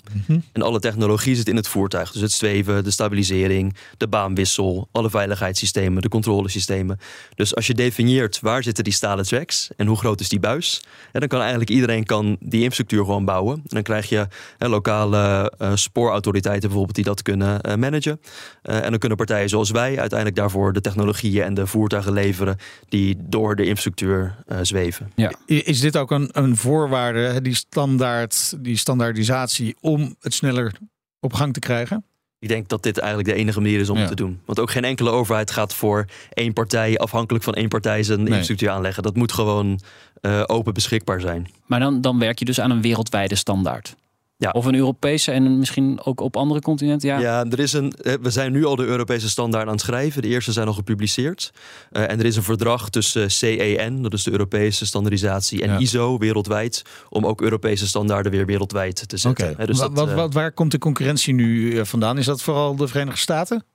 En 0.51 0.61
alle 0.61 0.79
technologie 0.79 1.35
zit 1.35 1.47
in 1.47 1.55
het 1.55 1.67
voertuig. 1.67 2.11
Dus 2.11 2.21
het 2.21 2.31
zweven, 2.31 2.83
de 2.83 2.91
stabilisering, 2.91 3.75
de 3.97 4.07
baanwissel, 4.07 4.87
alle 4.91 5.09
veiligheidssystemen, 5.09 6.01
de 6.01 6.09
controlesystemen. 6.09 6.99
Dus 7.35 7.55
als 7.55 7.67
je 7.67 7.73
definieert 7.73 8.39
waar 8.39 8.63
zitten 8.63 8.83
die 8.83 8.93
stalen 8.93 9.25
tracks 9.25 9.69
en 9.77 9.87
hoe 9.87 9.97
groot 9.97 10.19
is 10.19 10.29
die 10.29 10.39
buis, 10.39 10.83
en 11.11 11.19
dan 11.19 11.29
kan 11.29 11.39
eigenlijk 11.39 11.69
iedereen 11.69 12.05
kan 12.05 12.37
die 12.39 12.59
infrastructuur 12.59 13.05
gewoon 13.05 13.25
bouwen. 13.25 13.55
En 13.55 13.63
dan 13.67 13.83
krijg 13.83 14.09
je 14.09 14.27
hè, 14.57 14.67
lokale 14.67 15.53
eh, 15.57 15.71
spoorautoriteiten 15.75 16.61
bijvoorbeeld 16.61 16.95
die 16.95 17.05
dat 17.05 17.21
kunnen 17.21 17.61
eh, 17.61 17.75
managen. 17.75 18.21
En 18.61 18.89
dan 18.89 18.99
kunnen 18.99 19.17
partijen 19.17 19.49
zoals 19.49 19.71
wij 19.71 19.99
uiteindelijk 19.99 20.39
daarvoor 20.39 20.73
de 20.73 20.81
technologieën 20.81 21.43
en 21.43 21.53
de 21.53 21.67
voertuigen 21.67 22.13
leveren 22.13 22.57
die 22.89 23.12
door 23.19 23.55
de 23.55 23.63
infrastructuur 23.63 24.35
eh, 24.47 24.57
zweven. 24.61 25.11
Ja. 25.15 25.31
Is 25.45 25.79
dit 25.79 25.97
ook 25.97 26.11
een, 26.11 26.29
een 26.31 26.55
voorwaarde, 26.57 27.19
hè, 27.19 27.41
die 27.41 27.55
standaard, 27.55 28.53
die 28.63 28.77
standaardisatie, 28.77 29.75
om 29.81 30.15
het 30.19 30.33
sneller 30.33 30.73
op 31.19 31.33
gang 31.33 31.53
te 31.53 31.59
krijgen? 31.59 32.05
Ik 32.39 32.47
denk 32.49 32.67
dat 32.69 32.83
dit 32.83 32.97
eigenlijk 32.97 33.29
de 33.29 33.35
enige 33.35 33.61
manier 33.61 33.79
is 33.79 33.89
om 33.89 33.95
Ja. 33.95 34.01
het 34.01 34.09
te 34.09 34.23
doen. 34.23 34.39
Want 34.45 34.59
ook 34.59 34.71
geen 34.71 34.83
enkele 34.83 35.09
overheid 35.09 35.51
gaat 35.51 35.73
voor 35.73 36.05
één 36.33 36.53
partij, 36.53 36.97
afhankelijk 36.97 37.43
van 37.43 37.53
één 37.53 37.67
partij, 37.69 38.03
zijn 38.03 38.19
infrastructuur 38.27 38.69
aanleggen. 38.69 39.03
Dat 39.03 39.15
moet 39.15 39.31
gewoon 39.31 39.79
eh, 40.21 40.43
open 40.45 40.73
beschikbaar 40.73 41.21
zijn. 41.21 41.47
Maar 41.65 41.79
dan, 41.79 42.01
dan 42.01 42.19
werk 42.19 42.39
je 42.39 42.45
dus 42.45 42.59
aan 42.59 42.71
een 42.71 42.81
wereldwijde 42.81 43.35
standaard. 43.35 43.95
Ja. 44.43 44.49
Of 44.51 44.65
een 44.65 44.75
Europese 44.75 45.31
en 45.31 45.57
misschien 45.57 45.99
ook 46.03 46.19
op 46.19 46.35
andere 46.37 46.61
continenten. 46.61 47.09
Ja. 47.09 47.19
Ja, 47.19 47.45
er 47.49 47.59
is 47.59 47.73
een, 47.73 47.91
eh, 47.91 48.13
we 48.21 48.29
zijn 48.29 48.51
nu 48.51 48.65
al 48.65 48.75
de 48.75 48.85
Europese 48.85 49.29
standaard 49.29 49.65
aan 49.65 49.71
het 49.71 49.81
schrijven. 49.81 50.21
De 50.21 50.27
eerste 50.27 50.51
zijn 50.51 50.67
al 50.67 50.73
gepubliceerd. 50.73 51.51
Eh, 51.91 52.09
en 52.09 52.19
er 52.19 52.25
is 52.25 52.35
een 52.35 52.43
verdrag 52.43 52.89
tussen 52.89 53.31
CEN, 53.31 54.01
dat 54.01 54.13
is 54.13 54.23
de 54.23 54.31
Europese 54.31 54.85
standaardisatie, 54.85 55.61
en 55.61 55.69
Ja. 55.69 55.77
ISO 55.77 56.17
wereldwijd, 56.17 56.81
om 57.09 57.25
ook 57.25 57.41
Europese 57.41 57.87
standaarden 57.87 58.31
weer 58.31 58.45
wereldwijd 58.45 59.07
te 59.07 59.17
zetten. 59.17 59.47
Oké. 59.47 59.55
Hè, 59.57 59.65
dus 59.65 59.77
dat, 59.77 59.91
wat, 59.93 60.09
eh, 60.09 60.15
wat, 60.15 60.33
waar 60.33 60.51
komt 60.51 60.71
de 60.71 60.77
concurrentie 60.77 61.33
nu 61.33 61.77
eh, 61.79 61.85
vandaan? 61.85 62.17
Is 62.17 62.25
dat 62.25 62.41
vooral 62.41 62.75
de 62.75 62.87
Verenigde 62.87 63.19
Staten? 63.19 63.65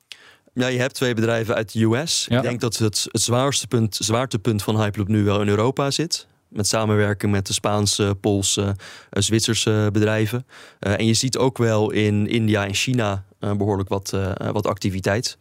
Ja, 0.55 0.67
je 0.67 0.79
hebt 0.79 0.95
twee 0.95 1.15
bedrijven 1.15 1.55
uit 1.55 1.73
de 1.73 1.85
US. 1.85 2.27
Ja. 2.29 2.37
Ik 2.37 2.43
denk 2.43 2.61
dat 2.61 2.77
het, 2.77 3.07
het 3.11 3.23
zwaarste 3.23 3.67
punt, 3.67 3.97
zwaartepunt 4.01 4.63
van 4.63 4.83
Hyperloop 4.83 5.09
nu 5.09 5.25
wel 5.25 5.41
in 5.41 5.49
Europa 5.49 5.91
zit. 5.91 6.27
Met 6.49 6.67
samenwerking 6.67 7.33
met 7.33 7.47
de 7.47 7.53
Spaanse, 7.53 8.17
Poolse, 8.21 8.77
eh, 9.11 9.23
Zwitserse 9.23 9.89
bedrijven. 9.93 10.47
Eh, 10.79 10.99
en 10.99 11.07
je 11.07 11.15
ziet 11.15 11.37
ook 11.37 11.59
wel 11.59 11.91
in 11.91 12.27
India 12.27 12.67
en 12.67 12.75
China 12.75 13.25
eh, 13.39 13.53
behoorlijk 13.53 13.89
wat, 13.89 14.17
wat 14.53 14.67
activiteit. 14.67 15.39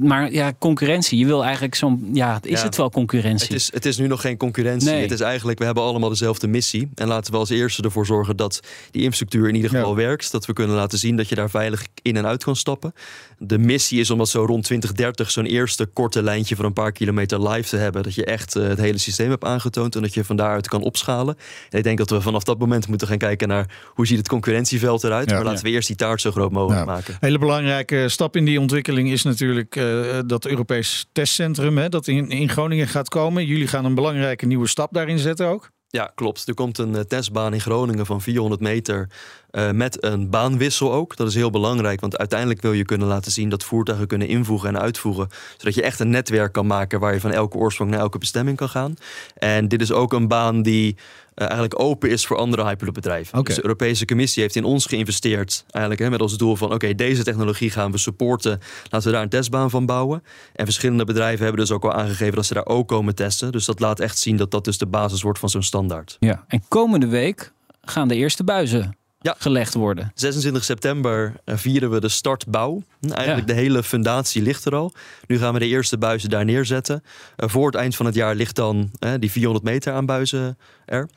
Maar 0.00 0.32
ja, 0.32 0.52
concurrentie. 0.58 1.18
Je 1.18 1.26
wil 1.26 1.44
eigenlijk 1.44 1.74
zo'n. 1.74 2.08
Ja, 2.12 2.38
is 2.42 2.58
Ja. 2.58 2.64
het 2.66 2.76
wel 2.76 2.90
concurrentie? 2.90 3.46
Het 3.46 3.56
is, 3.56 3.70
het 3.72 3.86
is 3.86 3.96
nu 3.98 4.06
nog 4.06 4.20
geen 4.20 4.36
concurrentie. 4.36 4.90
Nee. 4.90 5.00
Het 5.02 5.10
is 5.10 5.20
eigenlijk, 5.20 5.58
we 5.58 5.64
hebben 5.64 5.82
allemaal 5.82 6.08
dezelfde 6.08 6.46
missie. 6.46 6.88
En 6.94 7.08
laten 7.08 7.32
we 7.32 7.38
als 7.38 7.50
eerste 7.50 7.82
ervoor 7.82 8.06
zorgen 8.06 8.36
dat 8.36 8.60
die 8.90 9.00
infrastructuur 9.02 9.48
in 9.48 9.54
ieder 9.54 9.72
Ja. 9.72 9.78
geval 9.78 9.96
werkt. 9.96 10.32
Dat 10.32 10.46
we 10.46 10.52
kunnen 10.52 10.76
laten 10.76 10.98
zien 10.98 11.16
dat 11.16 11.28
je 11.28 11.34
daar 11.34 11.50
veilig 11.50 11.86
in 12.02 12.16
en 12.16 12.26
uit 12.26 12.44
kan 12.44 12.56
stappen. 12.56 12.94
De 13.38 13.58
missie 13.58 14.00
is 14.00 14.10
om 14.10 14.18
dat 14.18 14.28
zo 14.28 14.44
rond 14.44 14.64
2030 14.64 15.30
zo'n 15.30 15.44
eerste 15.46 15.86
korte 15.86 16.22
lijntje 16.22 16.56
van 16.56 16.64
een 16.64 16.72
paar 16.72 16.92
kilometer 16.92 17.48
live 17.48 17.68
te 17.68 17.76
hebben. 17.76 18.02
Dat 18.02 18.14
je 18.14 18.24
echt 18.24 18.56
eh, 18.56 18.62
het 18.66 18.78
hele 18.78 18.98
systeem 18.98 19.30
hebt 19.30 19.44
aangetoond 19.44 19.94
en 19.96 20.02
dat 20.02 20.14
je 20.14 20.24
van 20.24 20.36
daaruit 20.36 20.68
kan 20.68 20.82
opschalen. 20.82 21.36
En 21.70 21.78
ik 21.78 21.84
denk 21.84 21.98
dat 21.98 22.10
we 22.10 22.20
vanaf 22.20 22.42
dat 22.44 22.58
moment 22.58 22.88
moeten 22.88 23.06
gaan 23.08 23.18
kijken 23.18 23.48
naar 23.48 23.66
hoe 23.94 24.06
ziet 24.06 24.18
het 24.18 24.28
concurrentieveld 24.28 25.04
eruit. 25.04 25.28
Ja. 25.30 25.36
maar 25.36 25.44
laten 25.44 25.64
we 25.64 25.70
eerst 25.70 25.86
die 25.86 25.96
taart 25.96 26.20
zo 26.20 26.30
groot 26.30 26.50
mogelijk 26.50 26.80
Ja. 26.80 26.92
maken. 26.92 27.12
Een 27.12 27.18
hele 27.20 27.38
belangrijke 27.38 28.08
stap 28.08 28.36
in 28.36 28.44
die 28.44 28.60
ontwikkeling 28.60 29.10
is 29.10 29.22
natuurlijk 29.22 29.76
eh, 29.76 29.89
dat 30.26 30.46
Europees 30.46 31.06
testcentrum 31.12 31.78
hè, 31.78 31.88
dat 31.88 32.06
in, 32.06 32.28
in 32.28 32.48
Groningen 32.48 32.88
gaat 32.88 33.08
komen. 33.08 33.46
Jullie 33.46 33.66
gaan 33.66 33.84
een 33.84 33.94
belangrijke 33.94 34.46
nieuwe 34.46 34.68
stap 34.68 34.92
daarin 34.92 35.18
zetten 35.18 35.46
ook. 35.46 35.70
Ja, 35.92 36.12
klopt. 36.14 36.48
Er 36.48 36.54
komt 36.54 36.78
een 36.78 36.94
eh, 36.94 37.00
testbaan 37.00 37.54
in 37.54 37.60
Groningen 37.60 38.06
van 38.06 38.20
400 38.20 38.60
meter 38.60 39.08
eh, 39.50 39.70
met 39.70 40.04
een 40.04 40.30
baanwissel 40.30 40.92
ook. 40.92 41.16
Dat 41.16 41.28
is 41.28 41.34
heel 41.34 41.50
belangrijk, 41.50 42.00
want 42.00 42.18
uiteindelijk 42.18 42.62
wil 42.62 42.72
je 42.72 42.84
kunnen 42.84 43.08
laten 43.08 43.32
zien 43.32 43.48
dat 43.48 43.64
voertuigen 43.64 44.06
kunnen 44.06 44.28
invoegen 44.28 44.68
en 44.68 44.80
uitvoegen. 44.80 45.28
Zodat 45.56 45.74
je 45.74 45.82
echt 45.82 46.00
een 46.00 46.10
netwerk 46.10 46.52
kan 46.52 46.66
maken 46.66 47.00
waar 47.00 47.14
je 47.14 47.20
van 47.20 47.32
elke 47.32 47.56
oorsprong 47.56 47.90
naar 47.90 48.00
elke 48.00 48.18
bestemming 48.18 48.56
kan 48.56 48.68
gaan. 48.68 48.94
En 49.34 49.68
dit 49.68 49.80
is 49.80 49.92
ook 49.92 50.12
een 50.12 50.28
baan 50.28 50.62
die 50.62 50.96
eh, 50.96 51.29
eigenlijk 51.34 51.80
open 51.80 52.10
is 52.10 52.26
voor 52.26 52.36
andere 52.36 52.64
Hyperloop-bedrijven. 52.64 53.38
Oké. 53.38 53.46
Dus 53.46 53.56
de 53.56 53.62
Europese 53.62 54.04
Commissie 54.04 54.42
heeft 54.42 54.56
in 54.56 54.64
ons 54.64 54.86
geïnvesteerd. 54.86 55.64
Eigenlijk 55.70 56.04
hè, 56.04 56.10
met 56.10 56.20
als 56.20 56.36
doel 56.36 56.56
van: 56.56 56.72
oké, 56.72 56.94
deze 56.94 57.24
technologie 57.24 57.70
gaan 57.70 57.92
we 57.92 57.98
supporten. 57.98 58.60
Laten 58.88 59.08
we 59.08 59.14
daar 59.14 59.22
een 59.22 59.28
testbaan 59.28 59.70
van 59.70 59.86
bouwen. 59.86 60.22
En 60.54 60.64
verschillende 60.64 61.04
bedrijven 61.04 61.44
hebben 61.44 61.60
dus 61.60 61.70
ook 61.70 61.84
al 61.84 61.92
aangegeven 61.92 62.34
dat 62.34 62.46
ze 62.46 62.54
daar 62.54 62.66
ook 62.66 62.88
komen 62.88 63.14
testen. 63.14 63.52
Dus 63.52 63.64
dat 63.64 63.80
laat 63.80 64.00
echt 64.00 64.18
zien 64.18 64.36
dat 64.36 64.50
dat 64.50 64.64
dus 64.64 64.78
de 64.78 64.86
basis 64.86 65.22
wordt 65.22 65.38
van 65.38 65.48
zo'n 65.48 65.62
standaard. 65.62 66.16
Ja. 66.20 66.44
En 66.48 66.62
komende 66.68 67.06
week 67.06 67.52
gaan 67.80 68.08
de 68.08 68.14
eerste 68.14 68.44
buizen 68.44 68.98
Ja. 69.22 69.34
gelegd 69.38 69.74
worden. 69.74 70.12
26 70.14 70.64
september 70.64 71.32
eh, 71.44 71.56
vieren 71.56 71.90
we 71.90 72.00
de 72.00 72.08
startbouw. 72.08 72.82
Eigenlijk 73.14 73.46
de 73.46 73.52
hele 73.52 73.82
fundatie 73.82 74.42
ligt 74.42 74.64
er 74.64 74.74
al. 74.74 74.92
Nu 75.26 75.38
gaan 75.38 75.52
we 75.52 75.58
de 75.58 75.66
eerste 75.66 75.98
buizen 75.98 76.30
daar 76.30 76.44
neerzetten. 76.44 77.02
Eh, 77.36 77.48
voor 77.48 77.66
het 77.66 77.74
eind 77.74 77.96
van 77.96 78.06
het 78.06 78.14
jaar 78.14 78.34
ligt 78.34 78.56
dan 78.56 78.90
eh, 78.98 79.12
die 79.18 79.30
400 79.30 79.64
meter 79.64 79.92
aan 79.92 80.06
buizen 80.06 80.58
er. 80.84 81.08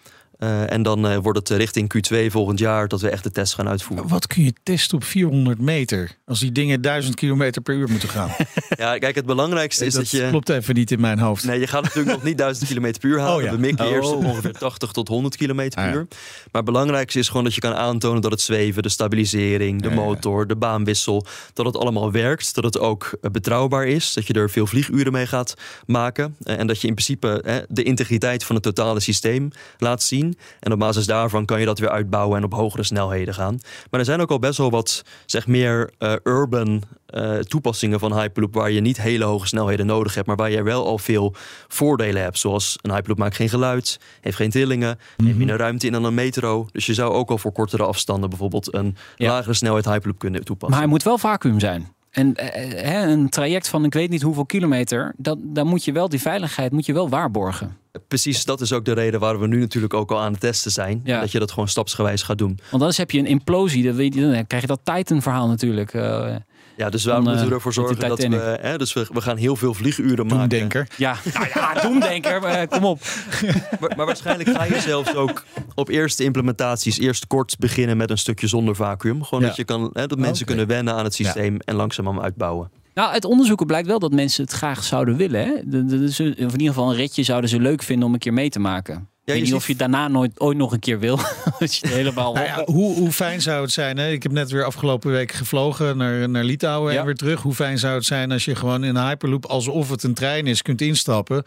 Eh, 0.44 0.72
en 0.72 0.84
dan 0.84 1.08
eh, 1.08 1.18
wordt 1.18 1.40
het 1.40 1.50
eh, 1.52 1.58
richting 1.58 1.94
Q2 1.98 2.26
volgend 2.32 2.60
jaar 2.60 2.88
dat 2.88 3.02
we 3.02 3.10
echt 3.10 3.24
de 3.24 3.32
test 3.32 3.54
gaan 3.54 3.68
uitvoeren. 3.68 4.08
Wat 4.08 4.28
kun 4.28 4.44
je 4.44 4.54
testen 4.64 4.98
op 4.98 5.04
400 5.04 5.60
meter 5.60 6.18
als 6.26 6.40
die 6.40 6.52
dingen 6.52 6.82
1000 6.82 7.16
kilometer 7.16 7.62
per 7.62 7.76
uur 7.76 7.90
moeten 7.90 8.10
gaan? 8.10 8.30
Ja, 8.78 8.98
kijk, 8.98 9.16
het 9.16 9.26
belangrijkste 9.26 9.86
is 9.86 9.94
dat 9.94 10.02
dat 10.02 10.12
je. 10.12 10.28
klopt 10.30 10.50
even 10.50 10.76
niet 10.76 10.92
in 10.92 11.00
mijn 11.02 11.20
hoofd. 11.20 11.44
Nee, 11.46 11.60
je 11.60 11.68
gaat 11.68 11.84
natuurlijk 11.84 12.16
nog 12.16 12.24
niet 12.24 12.38
1000 12.38 12.70
km 12.70 12.92
per 13.00 13.10
uur 13.10 13.20
halen. 13.20 13.36
Oh 13.36 13.42
ja. 13.44 13.52
We 13.52 13.58
mikken 13.58 13.86
eerst 13.88 14.10
Oh. 14.12 14.18
op 14.18 14.24
ongeveer 14.26 14.52
80 14.52 14.92
tot 14.92 15.08
100 15.08 15.36
km 15.38 15.56
per 15.56 15.78
Ah 15.78 15.86
ja. 15.86 15.92
uur. 15.94 16.08
Maar 16.10 16.62
het 16.62 16.66
belangrijkste 16.66 17.20
is 17.20 17.28
gewoon 17.28 17.44
dat 17.44 17.54
je 17.56 17.62
kan 17.62 17.74
aantonen 17.74 18.22
dat 18.22 18.32
het 18.32 18.42
zweven, 18.42 18.84
de 18.84 18.90
stabilisering, 18.90 19.82
de 19.82 19.90
Ja, 19.90 19.96
motor, 19.96 20.48
de 20.48 20.56
baanwissel, 20.56 21.26
dat 21.54 21.66
het 21.66 21.78
allemaal 21.78 22.12
werkt. 22.12 22.56
Dat 22.56 22.64
het 22.64 22.80
ook 22.80 23.18
betrouwbaar 23.32 23.88
is. 23.88 24.14
Dat 24.14 24.28
je 24.28 24.34
er 24.34 24.50
veel 24.50 24.68
vlieguren 24.68 25.12
mee 25.12 25.28
gaat 25.28 25.54
maken. 25.86 26.36
En 26.44 26.68
dat 26.68 26.82
je 26.82 26.88
in 26.88 26.94
principe 26.94 27.66
de 27.70 27.84
integriteit 27.84 28.44
van 28.44 28.56
het 28.56 28.64
totale 28.64 29.00
systeem 29.00 29.50
laat 29.78 30.04
zien. 30.04 30.33
En 30.60 30.72
op 30.72 30.80
basis 30.80 31.06
daarvan 31.06 31.46
kan 31.46 31.60
je 31.60 31.66
dat 31.66 31.80
weer 31.80 31.90
uitbouwen 31.90 32.38
en 32.38 32.44
op 32.44 32.54
hogere 32.54 32.84
snelheden 32.84 33.34
gaan. 33.34 33.60
Maar 33.90 34.00
er 34.00 34.06
zijn 34.06 34.22
ook 34.22 34.32
al 34.32 34.40
best 34.40 34.58
wel 34.58 34.70
wat, 34.72 35.04
zeg 35.26 35.48
meer, 35.48 35.92
eh, 35.98 36.14
urban 36.24 36.82
eh, 37.06 37.38
toepassingen 37.38 38.00
van 38.00 38.20
Hyperloop 38.20 38.54
waar 38.54 38.72
je 38.72 38.80
niet 38.82 39.02
hele 39.02 39.24
hoge 39.26 39.48
snelheden 39.48 39.86
nodig 39.86 40.14
hebt, 40.16 40.28
maar 40.28 40.36
waar 40.36 40.52
je 40.52 40.64
wel 40.64 40.86
al 40.86 40.98
veel 40.98 41.34
voordelen 41.68 42.22
hebt. 42.22 42.38
Zoals 42.40 42.78
een 42.82 42.92
Hyperloop 42.92 43.18
maakt 43.18 43.36
geen 43.36 43.50
geluid, 43.50 44.00
heeft 44.22 44.36
geen 44.36 44.50
trillingen, 44.50 45.00
neemt 45.18 45.38
minder 45.38 45.58
ruimte 45.58 45.86
in 45.86 45.92
dan 45.92 46.04
een 46.04 46.14
metro. 46.14 46.68
Dus 46.72 46.86
je 46.86 46.94
zou 46.94 47.14
ook 47.14 47.30
al 47.30 47.38
voor 47.38 47.52
kortere 47.52 47.84
afstanden 47.84 48.30
bijvoorbeeld 48.30 48.74
een 48.74 48.96
Ja. 49.16 49.32
lagere 49.32 49.54
snelheid 49.54 49.86
Hyperloop 49.86 50.20
kunnen 50.20 50.44
toepassen. 50.44 50.70
Maar 50.70 50.80
hij 50.80 50.90
moet 50.90 51.04
wel 51.04 51.18
vacuüm 51.18 51.60
zijn. 51.60 51.94
En 52.14 52.36
eh, 52.36 52.84
hè, 52.92 53.08
een 53.08 53.30
traject 53.30 53.68
van 53.68 53.86
ik 53.86 53.94
weet 53.94 54.10
niet 54.10 54.22
hoeveel 54.22 54.46
kilometer, 54.46 55.14
dat, 55.18 55.38
dan 55.42 55.68
moet 55.68 55.86
je 55.86 55.92
wel 55.92 56.10
die 56.10 56.22
veiligheid 56.22 56.72
moet 56.72 56.86
je 56.86 56.94
wel 56.94 57.10
waarborgen. 57.10 57.78
Precies, 58.08 58.46
dat 58.46 58.62
is 58.62 58.74
ook 58.74 58.86
de 58.86 58.94
reden 58.94 59.20
waarom 59.20 59.42
we 59.42 59.48
nu 59.48 59.60
natuurlijk 59.60 59.94
ook 59.94 60.12
al 60.12 60.20
aan 60.20 60.32
het 60.32 60.42
testen 60.42 60.72
zijn. 60.72 61.02
Ja. 61.04 61.20
Dat 61.20 61.32
je 61.32 61.40
dat 61.40 61.52
gewoon 61.52 61.68
stapsgewijs 61.68 62.22
gaat 62.22 62.38
doen. 62.38 62.60
Want 62.60 62.72
anders 62.72 62.98
heb 62.98 63.12
je 63.12 63.20
een 63.20 63.26
implosie, 63.26 63.84
dan, 63.84 63.96
weet 63.96 64.14
je, 64.14 64.22
dan 64.22 64.48
krijg 64.48 64.62
je 64.62 64.68
dat 64.68 64.80
Titan-verhaal 64.84 65.48
natuurlijk. 65.48 65.94
eh, 65.94 66.36
Ja, 66.78 66.90
dus 66.90 67.06
waar 67.06 67.14
Dan, 67.16 67.24
moeten 67.24 67.42
we 67.42 67.48
eh, 67.50 67.56
ervoor 67.56 67.74
zorgen 67.74 68.00
dat 68.00 68.18
we... 68.20 68.24
Titanic. 68.30 68.60
Hè, 68.62 68.78
dus 68.78 68.94
we, 68.94 69.08
we 69.14 69.22
gaan 69.22 69.38
heel 69.38 69.56
veel 69.56 69.74
vlieguren 69.74 70.26
maken. 70.28 70.38
Doemdenker. 70.50 70.88
Ja, 70.98 71.16
nou 71.34 71.48
ja, 71.54 71.74
doemdenker, 71.82 72.42
maar, 72.42 72.52
eh, 72.54 72.68
kom 72.68 72.86
op. 72.86 73.00
Maar, 73.80 73.94
maar 73.98 74.06
waarschijnlijk 74.06 74.50
ga 74.50 74.64
je 74.64 74.80
zelfs 74.80 75.16
ook 75.16 75.44
op 75.76 75.90
eerste 75.90 76.24
implementaties 76.24 77.00
eerst 77.00 77.28
kort 77.28 77.56
beginnen 77.60 77.98
met 77.98 78.10
een 78.10 78.18
stukje 78.18 78.48
zonder 78.48 78.76
vacuüm. 78.76 79.24
Gewoon 79.24 79.42
Ja. 79.42 79.48
dat, 79.48 79.56
je 79.58 79.64
kan, 79.64 79.90
hè, 79.94 80.08
dat 80.08 80.18
mensen 80.18 80.46
kunnen 80.46 80.68
wennen 80.68 80.94
aan 80.94 81.04
het 81.04 81.14
systeem 81.14 81.58
en 81.60 81.76
langzaamaan 81.76 82.22
uitbouwen. 82.22 82.72
Nou, 82.94 83.12
uit 83.12 83.26
onderzoeken 83.26 83.66
blijkt 83.68 83.88
wel 83.88 84.00
dat 84.00 84.12
mensen 84.12 84.44
het 84.44 84.54
graag 84.54 84.84
zouden 84.84 85.16
willen. 85.18 85.42
Hè? 85.46 85.52
De, 85.66 85.86
de, 85.86 86.00
de- 86.00 86.12
ze- 86.12 86.24
of 86.24 86.38
in 86.38 86.60
ieder 86.60 86.68
geval 86.68 86.90
een 86.90 86.96
ritje 86.96 87.24
zouden 87.24 87.50
ze 87.50 87.60
leuk 87.60 87.84
vinden 87.84 88.08
om 88.08 88.14
een 88.14 88.20
keer 88.20 88.34
mee 88.34 88.50
te 88.50 88.60
maken. 88.60 89.08
Ik 89.26 89.34
weet 89.34 89.44
niet 89.44 89.54
of 89.54 89.64
je 89.66 89.70
het 89.70 89.80
daarna 89.80 90.08
nooit, 90.08 90.40
ooit 90.40 90.58
nog 90.58 90.72
een 90.72 90.80
keer 90.80 91.00
wil. 91.00 91.20
Als 91.60 91.80
je 91.80 91.88
helemaal... 91.88 92.34
Nou 92.34 92.46
ja, 92.46 92.64
hoe, 92.66 92.96
hoe 92.96 93.12
fijn 93.12 93.42
zou 93.42 93.62
het 93.62 93.72
zijn? 93.72 93.98
Hè? 93.98 94.10
Ik 94.12 94.24
heb 94.24 94.32
net 94.32 94.52
weer 94.52 94.64
afgelopen 94.64 95.12
week 95.12 95.32
gevlogen 95.32 95.98
naar, 95.98 96.30
naar 96.30 96.44
Litouwen 96.44 96.94
Ja. 96.94 97.00
en 97.00 97.06
weer 97.06 97.16
terug. 97.16 97.42
Hoe 97.42 97.54
fijn 97.54 97.80
zou 97.80 97.94
het 97.96 98.06
zijn 98.06 98.32
als 98.32 98.46
je 98.46 98.56
gewoon 98.56 98.84
in 98.84 98.96
een 98.96 99.08
Hyperloop, 99.08 99.46
alsof 99.46 99.90
het 99.90 100.04
een 100.04 100.14
trein 100.14 100.48
is, 100.48 100.62
kunt 100.62 100.82
instappen? 100.82 101.44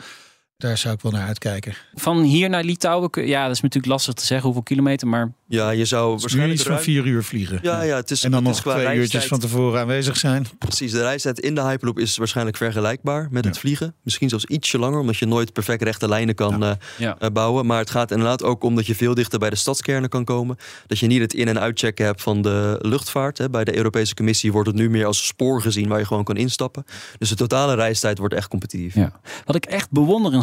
Daar 0.59 0.79
zou 0.79 0.95
ik 0.95 1.01
wel 1.01 1.13
naar 1.13 1.27
uitkijken. 1.27 1.75
Van 1.95 2.23
hier 2.23 2.49
naar 2.49 2.65
Litouwen, 2.65 3.27
ja, 3.27 3.43
dat 3.47 3.55
is 3.55 3.61
natuurlijk 3.61 3.93
lastig 3.93 4.15
te 4.15 4.25
zeggen 4.25 4.45
hoeveel 4.45 4.63
kilometer, 4.63 5.09
maar 5.09 5.33
Ja, 5.49 5.71
je 5.71 5.85
zou 5.85 6.11
Waarschijnlijk 6.11 6.21
waarschijnlijk 6.21 6.53
iets 6.53 6.63
van 6.63 6.73
ruim- 6.73 6.85
vier 6.85 7.07
uur 7.07 7.23
vliegen. 7.25 7.59
Ja, 7.63 7.83
ja, 7.83 7.97
het 7.97 8.11
is, 8.11 8.25
En 8.25 8.31
dan 8.31 8.45
het 8.45 8.57
is 8.57 8.65
nog 8.65 8.75
qua 8.75 8.83
twee 8.85 8.99
uurtjes 8.99 9.27
van 9.27 9.39
tevoren 9.39 9.81
aanwezig 9.81 10.17
zijn. 10.17 10.47
Precies, 10.59 10.93
de 10.93 11.01
reistijd 11.01 11.41
in 11.41 11.55
de 11.55 11.61
Hyperloop 11.63 11.99
is 11.99 12.17
waarschijnlijk 12.17 12.57
vergelijkbaar 12.57 13.29
met 13.31 13.45
het 13.45 13.59
vliegen. 13.59 13.95
Misschien 14.03 14.29
zelfs 14.29 14.45
ietsje 14.45 14.79
langer, 14.79 14.99
omdat 15.01 15.17
je 15.17 15.27
nooit 15.27 15.53
perfect 15.53 15.83
rechte 15.83 16.09
lijnen 16.09 16.35
kan 16.35 16.65
eh, 16.65 16.71
ja. 16.99 17.17
eh, 17.19 17.31
bouwen. 17.31 17.67
Maar 17.67 17.79
het 17.79 17.91
gaat 17.91 18.11
inderdaad 18.11 18.43
ook 18.43 18.63
om 18.65 18.75
dat 18.75 18.87
je 18.87 18.95
veel 18.95 19.15
dichter 19.15 19.39
bij 19.39 19.51
de 19.51 19.57
stadskernen 19.57 20.09
kan 20.09 20.25
komen. 20.25 20.57
Dat 20.87 20.99
je 20.99 21.07
niet 21.07 21.21
het 21.21 21.35
in- 21.35 21.49
en 21.49 21.61
uitchecken 21.61 22.05
hebt 22.05 22.23
van 22.23 22.43
de 22.43 22.79
luchtvaart. 22.81 23.39
Hè. 23.39 23.51
Bij 23.51 23.65
de 23.65 23.77
Europese 23.77 24.15
Commissie 24.15 24.53
wordt 24.53 24.69
het 24.69 24.77
nu 24.77 24.91
meer 24.91 25.07
als 25.07 25.27
spoor 25.27 25.63
gezien 25.63 25.89
waar 25.89 25.99
je 25.99 26.07
gewoon 26.07 26.25
kan 26.25 26.37
instappen. 26.37 26.85
Dus 27.19 27.29
de 27.29 27.35
totale 27.37 27.75
reistijd 27.75 28.19
wordt 28.19 28.35
echt 28.35 28.49
competitief. 28.49 28.95
Ja. 28.95 29.21
Wat 29.45 29.57
ik 29.57 29.65
echt 29.67 29.91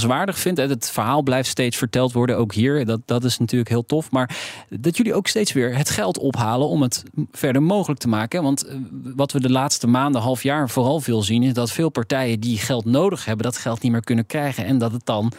bewonderenswaardig 0.08 0.40
vind, 0.40 0.60
en 0.60 0.70
het 0.70 0.92
verhaal 0.92 1.22
blijft 1.22 1.50
steeds 1.50 1.78
verteld 1.78 2.12
worden, 2.12 2.38
ook 2.38 2.54
hier, 2.54 2.86
dat, 2.86 3.02
dat 3.06 3.24
is 3.24 3.38
natuurlijk 3.38 3.70
heel 3.70 3.86
tof. 3.86 4.12
Maar 4.12 4.38
dat 4.70 4.98
jullie 4.98 5.14
ook 5.14 5.28
steeds 5.28 5.54
weer 5.54 5.78
het 5.78 5.90
geld 5.90 6.18
ophalen 6.18 6.68
om 6.68 6.82
het 6.82 7.04
verder 7.32 7.64
mogelijk 7.64 8.00
te 8.00 8.08
maken. 8.08 8.44
Want 8.44 8.66
eh, 8.66 8.76
wat 9.16 9.32
we 9.32 9.40
de 9.40 9.52
laatste 9.52 9.88
maanden, 9.88 10.22
half 10.22 10.44
jaar 10.44 10.70
vooral 10.70 11.00
veel 11.00 11.22
zien, 11.22 11.44
is 11.44 11.54
dat 11.54 11.72
veel 11.72 11.90
partijen 11.90 12.40
die 12.40 12.58
geld 12.58 12.86
nodig 12.86 13.26
hebben, 13.26 13.46
dat 13.46 13.58
geld 13.58 13.82
niet 13.82 13.92
meer 13.92 14.04
kunnen 14.04 14.26
krijgen. 14.26 14.66
En 14.66 14.78
dat 14.78 14.92
het 14.92 15.06
dan 15.06 15.32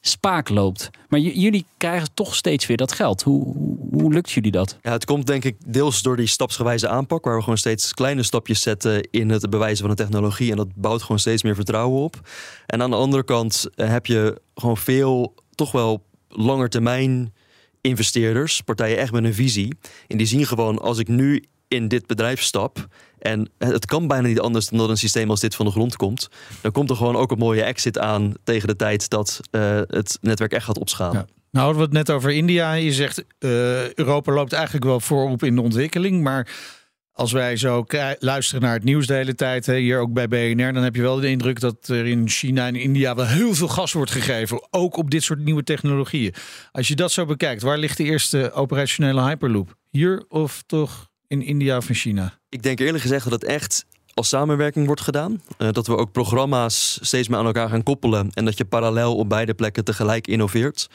spaak 0.00 0.48
loopt. 0.48 0.90
Maar 1.08 1.20
jullie 1.20 1.66
krijgen 1.76 2.08
toch 2.14 2.34
steeds 2.34 2.66
weer 2.66 2.76
dat 2.76 2.92
geld. 2.92 3.22
Hoe, 3.22 3.54
hoe, 3.92 4.12
lukt 4.12 4.30
jullie 4.30 4.50
dat? 4.50 4.78
Ja, 4.82 4.92
het 4.92 5.04
komt 5.04 5.26
denk 5.26 5.44
ik 5.44 5.56
deels 5.66 6.02
door 6.02 6.16
die 6.16 6.26
stapsgewijze 6.26 6.88
aanpak, 6.88 7.24
waar 7.24 7.36
we 7.36 7.42
gewoon 7.42 7.58
steeds 7.58 7.94
kleine 7.94 8.22
stapjes 8.22 8.62
zetten 8.62 9.08
in 9.10 9.30
het 9.30 9.50
bewijzen 9.50 9.86
van 9.86 9.96
de 9.96 10.02
technologie. 10.02 10.50
En 10.50 10.56
dat 10.56 10.74
bouwt 10.74 11.02
gewoon 11.02 11.18
steeds 11.18 11.42
meer 11.42 11.54
vertrouwen 11.54 12.02
op. 12.02 12.28
En 12.66 12.82
aan 12.82 12.90
de 12.90 12.96
andere 12.96 13.24
kant 13.24 13.66
eh, 13.74 13.88
heb 13.88 14.06
je 14.06 14.40
gewoon 14.54 14.76
veel, 14.76 15.34
toch 15.54 15.72
wel 15.72 16.04
langetermijn 16.28 17.34
investeerders, 17.80 18.60
partijen 18.60 18.98
echt 18.98 19.12
met 19.12 19.24
een 19.24 19.34
visie. 19.34 19.74
En 20.06 20.16
die 20.16 20.26
zien 20.26 20.46
gewoon, 20.46 20.78
als 20.78 20.98
ik 20.98 21.08
nu 21.08 21.44
in 21.70 21.88
dit 21.88 22.06
bedrijf 22.06 22.42
stap. 22.42 22.86
En 23.18 23.50
het 23.58 23.86
kan 23.86 24.06
bijna 24.06 24.28
niet 24.28 24.40
anders 24.40 24.68
dan 24.68 24.78
dat 24.78 24.88
een 24.88 24.96
systeem 24.96 25.30
als 25.30 25.40
dit 25.40 25.54
van 25.54 25.66
de 25.66 25.72
grond 25.72 25.96
komt. 25.96 26.28
Dan 26.60 26.72
komt 26.72 26.90
er 26.90 26.96
gewoon 26.96 27.16
ook 27.16 27.30
een 27.30 27.38
mooie 27.38 27.62
exit 27.62 27.98
aan 27.98 28.34
tegen 28.44 28.68
de 28.68 28.76
tijd 28.76 29.08
dat 29.08 29.40
eh, 29.50 29.80
het 29.86 30.18
netwerk 30.20 30.52
echt 30.52 30.64
gaat 30.64 30.78
opschalen. 30.78 31.28
Nou 31.50 31.64
hadden 31.64 31.76
we 31.76 31.82
het 31.82 32.06
net 32.06 32.16
over 32.16 32.30
India. 32.30 32.72
Je 32.72 32.92
zegt 32.92 33.24
eh, 33.38 33.94
Europa 33.94 34.32
loopt 34.32 34.52
eigenlijk 34.52 34.84
wel 34.84 35.00
voorop 35.00 35.42
in 35.42 35.54
de 35.54 35.60
ontwikkeling. 35.60 36.22
Maar 36.22 36.48
als 37.12 37.32
wij 37.32 37.56
zo 37.56 37.84
luisteren 38.18 38.62
naar 38.62 38.74
het 38.74 38.84
nieuws 38.84 39.06
de 39.06 39.14
hele 39.14 39.34
tijd, 39.34 39.66
hè, 39.66 39.76
hier 39.76 39.98
ook 39.98 40.12
bij 40.12 40.28
BNR, 40.28 40.72
dan 40.72 40.82
heb 40.82 40.94
je 40.94 41.02
wel 41.02 41.20
de 41.20 41.28
indruk 41.28 41.60
dat 41.60 41.88
er 41.88 42.06
in 42.06 42.28
China 42.28 42.66
en 42.66 42.76
India 42.76 43.14
wel 43.14 43.26
heel 43.26 43.54
veel 43.54 43.68
gas 43.68 43.92
wordt 43.92 44.10
gegeven. 44.10 44.66
Ook 44.70 44.96
op 44.96 45.10
dit 45.10 45.22
soort 45.22 45.44
nieuwe 45.44 45.62
technologieën. 45.62 46.34
Als 46.72 46.88
je 46.88 46.96
dat 46.96 47.12
zo 47.12 47.24
bekijkt, 47.24 47.62
waar 47.62 47.78
ligt 47.78 47.96
de 47.96 48.04
eerste 48.04 48.52
operationele 48.52 49.22
Hyperloop? 49.22 49.76
Hier 49.90 50.24
of 50.28 50.62
toch 50.66 51.09
in 51.30 51.42
India 51.42 51.76
of 51.76 51.88
in 51.88 51.94
China? 51.94 52.38
Ik 52.48 52.62
denk 52.62 52.80
eerlijk 52.80 53.02
gezegd 53.02 53.24
dat 53.24 53.32
het 53.32 53.44
echt 53.44 53.86
als 54.20 54.28
samenwerking 54.28 54.86
wordt 54.86 55.00
gedaan. 55.00 55.40
Eh, 55.58 55.68
dat 55.70 55.86
we 55.86 55.96
ook 55.96 56.12
programma's 56.12 56.98
steeds 57.02 57.28
meer 57.28 57.38
aan 57.38 57.46
elkaar 57.46 57.68
gaan 57.68 57.82
koppelen. 57.82 58.30
En 58.34 58.44
dat 58.44 58.58
je 58.58 58.64
parallel 58.64 59.16
op 59.16 59.28
beide 59.28 59.54
plekken 59.54 59.84
tegelijk 59.84 60.26
innoveert. 60.26 60.88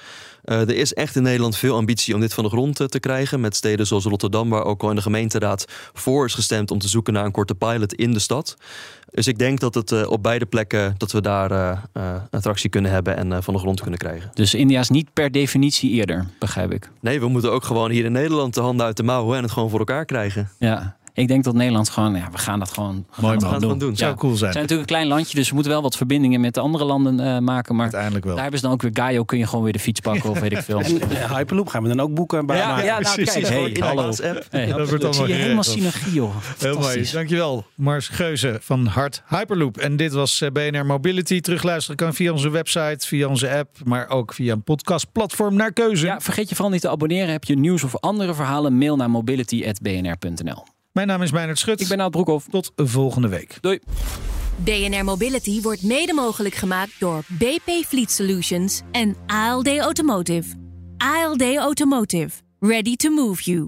Eh, 0.44 0.62
er 0.62 0.76
is 0.76 0.94
echt 0.94 1.16
in 1.16 1.24
Nederland 1.24 1.58
veel 1.58 1.76
ambitie 1.76 2.14
om 2.14 2.20
dit 2.20 2.34
van 2.34 2.44
de 2.44 2.50
grond 2.50 2.80
eh, 2.80 2.88
te 2.88 3.00
krijgen. 3.00 3.40
Met 3.40 3.56
steden 3.56 3.88
zoals 3.88 4.06
Rotterdam, 4.06 4.50
waar 4.50 4.64
ook 4.64 4.84
al 4.84 4.90
in 4.90 4.96
de 4.96 5.02
gemeenteraad 5.02 5.66
voor 5.94 6.26
is 6.26 6.34
gestemd 6.34 6.72
om 6.72 6.80
te 6.80 6.88
zoeken 6.88 7.14
naar 7.14 7.26
een 7.26 7.32
korte 7.32 7.56
pilot 7.56 7.94
in 7.94 8.14
de 8.14 8.20
stad. 8.20 8.56
Dus 9.12 9.28
ik 9.28 9.38
denk 9.38 9.60
dat 9.60 9.74
het 9.74 10.08
op 10.08 10.24
beide 10.24 10.46
plekken 10.46 10.96
dat 10.98 11.12
we 11.12 11.22
daar 11.22 11.82
attractie 12.32 12.70
kunnen 12.70 12.92
hebben 12.92 13.18
en 13.18 13.44
van 13.44 13.54
de 13.54 13.60
grond 13.60 13.82
kunnen 13.82 14.00
krijgen. 14.00 14.32
Dus 14.34 14.54
India 14.54 14.80
is 14.80 14.90
niet 14.90 15.14
per 15.14 15.32
definitie 15.32 15.92
eerder, 15.92 16.26
begrijp 16.40 16.72
ik. 16.72 16.90
Nee, 17.00 17.20
we 17.20 17.28
moeten 17.28 17.52
ook 17.52 17.64
gewoon 17.64 17.92
hier 17.92 18.06
in 18.06 18.12
Nederland 18.12 18.54
de 18.54 18.62
handen 18.62 18.86
uit 18.86 18.98
de 18.98 19.04
mouwen 19.04 19.38
en 19.38 19.44
het 19.44 19.52
gewoon 19.52 19.70
voor 19.70 19.80
elkaar 19.80 20.06
krijgen. 20.06 20.50
Ja, 20.60 20.96
ik 21.22 21.28
denk 21.28 21.44
dat 21.44 21.54
Nederland 21.54 21.90
gewoon, 21.90 22.16
ja, 22.16 22.28
we 22.32 22.38
gaan 22.38 22.60
dat 22.60 22.72
gewoon, 22.72 23.06
we 23.16 23.22
Mooi 23.22 23.40
gaan 23.42 23.60
man. 23.62 23.78
doen. 23.80 23.96
Zou 23.96 24.12
Ja. 24.12 24.18
cool 24.18 24.32
We 24.32 24.38
zijn. 24.38 24.52
zijn 24.52 24.64
natuurlijk 24.64 24.90
een 24.90 24.96
klein 24.96 25.08
landje, 25.08 25.36
dus 25.38 25.48
we 25.48 25.54
moeten 25.54 25.72
wel 25.72 25.82
wat 25.82 25.96
verbindingen 25.98 26.42
met 26.42 26.54
de 26.54 26.60
andere 26.60 26.84
landen 26.86 27.20
eh, 27.20 27.38
maken. 27.40 27.74
Maar 27.76 27.84
Uiteindelijk 27.84 28.24
wel. 28.26 28.34
daar 28.34 28.42
hebben 28.44 28.60
ze 28.62 28.66
dan 28.66 28.76
ook 28.76 28.82
weer 28.82 28.92
Gaio, 28.94 29.24
kun 29.24 29.38
je 29.38 29.48
gewoon 29.48 29.64
weer 29.64 29.74
de 29.74 29.80
fiets 29.80 30.00
pakken 30.00 30.30
of 30.30 30.40
weet 30.40 30.52
ik 30.52 30.58
veel. 30.62 30.82
En 30.82 31.02
eh, 31.02 31.32
Hyperloop 31.36 31.68
gaan 31.68 31.82
we 31.84 31.88
dan 31.90 32.00
ook 32.00 32.14
boeken 32.14 32.46
bij 32.46 32.58
Ja, 32.58 32.82
ja, 32.84 33.00
nou, 33.00 33.16
precies. 33.16 33.34
kijk, 33.34 33.48
hey, 33.48 33.64
in 33.68 33.74
de 33.74 33.84
hallo. 33.84 34.12
Hey, 34.50 34.66
Dat 34.68 34.90
wordt 34.90 35.04
allemaal 35.04 35.28
je 35.28 35.34
helemaal 35.34 35.64
synergie, 35.64 36.14
joh. 36.14 36.30
Heel 36.30 36.70
mooi, 36.74 36.74
Fantastisch. 36.74 37.12
dankjewel. 37.12 37.66
Mars 37.76 38.08
Geuze 38.08 38.58
van 38.62 38.86
Hart 38.86 39.24
Hyperloop. 39.28 39.78
En 39.78 39.98
dit 39.98 40.14
was 40.14 40.42
eh, 40.42 40.50
BNR 40.52 40.86
Mobility. 40.86 41.40
Terugluisteren 41.40 41.96
kan 41.96 42.14
via 42.14 42.32
onze 42.32 42.50
website, 42.50 43.08
via 43.08 43.28
onze 43.28 43.50
app, 43.58 43.70
maar 43.84 44.10
ook 44.10 44.34
via 44.34 44.54
een 44.54 44.64
podcastplatform 44.64 45.56
naar 45.56 45.74
keuze. 45.74 46.06
Ja, 46.06 46.20
vergeet 46.20 46.50
je 46.50 46.56
vooral 46.56 46.74
niet 46.74 46.82
te 46.82 46.90
abonneren. 46.90 47.32
Heb 47.32 47.44
je 47.44 47.58
nieuws 47.58 47.84
of 47.84 48.00
andere 48.00 48.34
verhalen, 48.34 48.78
mail 48.78 48.96
naar 48.96 49.10
mobility.bnr.nl. 49.10 50.75
Mijn 50.96 51.08
naam 51.08 51.22
is 51.22 51.32
Meijnerd 51.32 51.60
Schut. 51.60 51.82
Ik 51.82 51.88
ben 51.88 51.98
Nout 51.98 52.12
Broekhoff. 52.12 52.46
Tot 52.50 52.72
volgende 52.76 53.28
week. 53.28 53.58
Doei. 53.62 53.80
BNR 54.56 55.04
Mobility 55.04 55.62
wordt 55.62 55.84
mede 55.84 56.14
mogelijk 56.14 56.56
gemaakt 56.56 57.00
door 57.00 57.24
BP 57.28 57.86
Fleet 57.88 58.12
Solutions 58.12 58.82
en 58.92 59.16
ALD 59.28 59.78
Automotive. 59.78 60.56
ALD 60.98 61.56
Automotive. 61.56 62.30
Ready 62.60 62.96
to 62.96 63.10
move 63.10 63.44
you. 63.44 63.68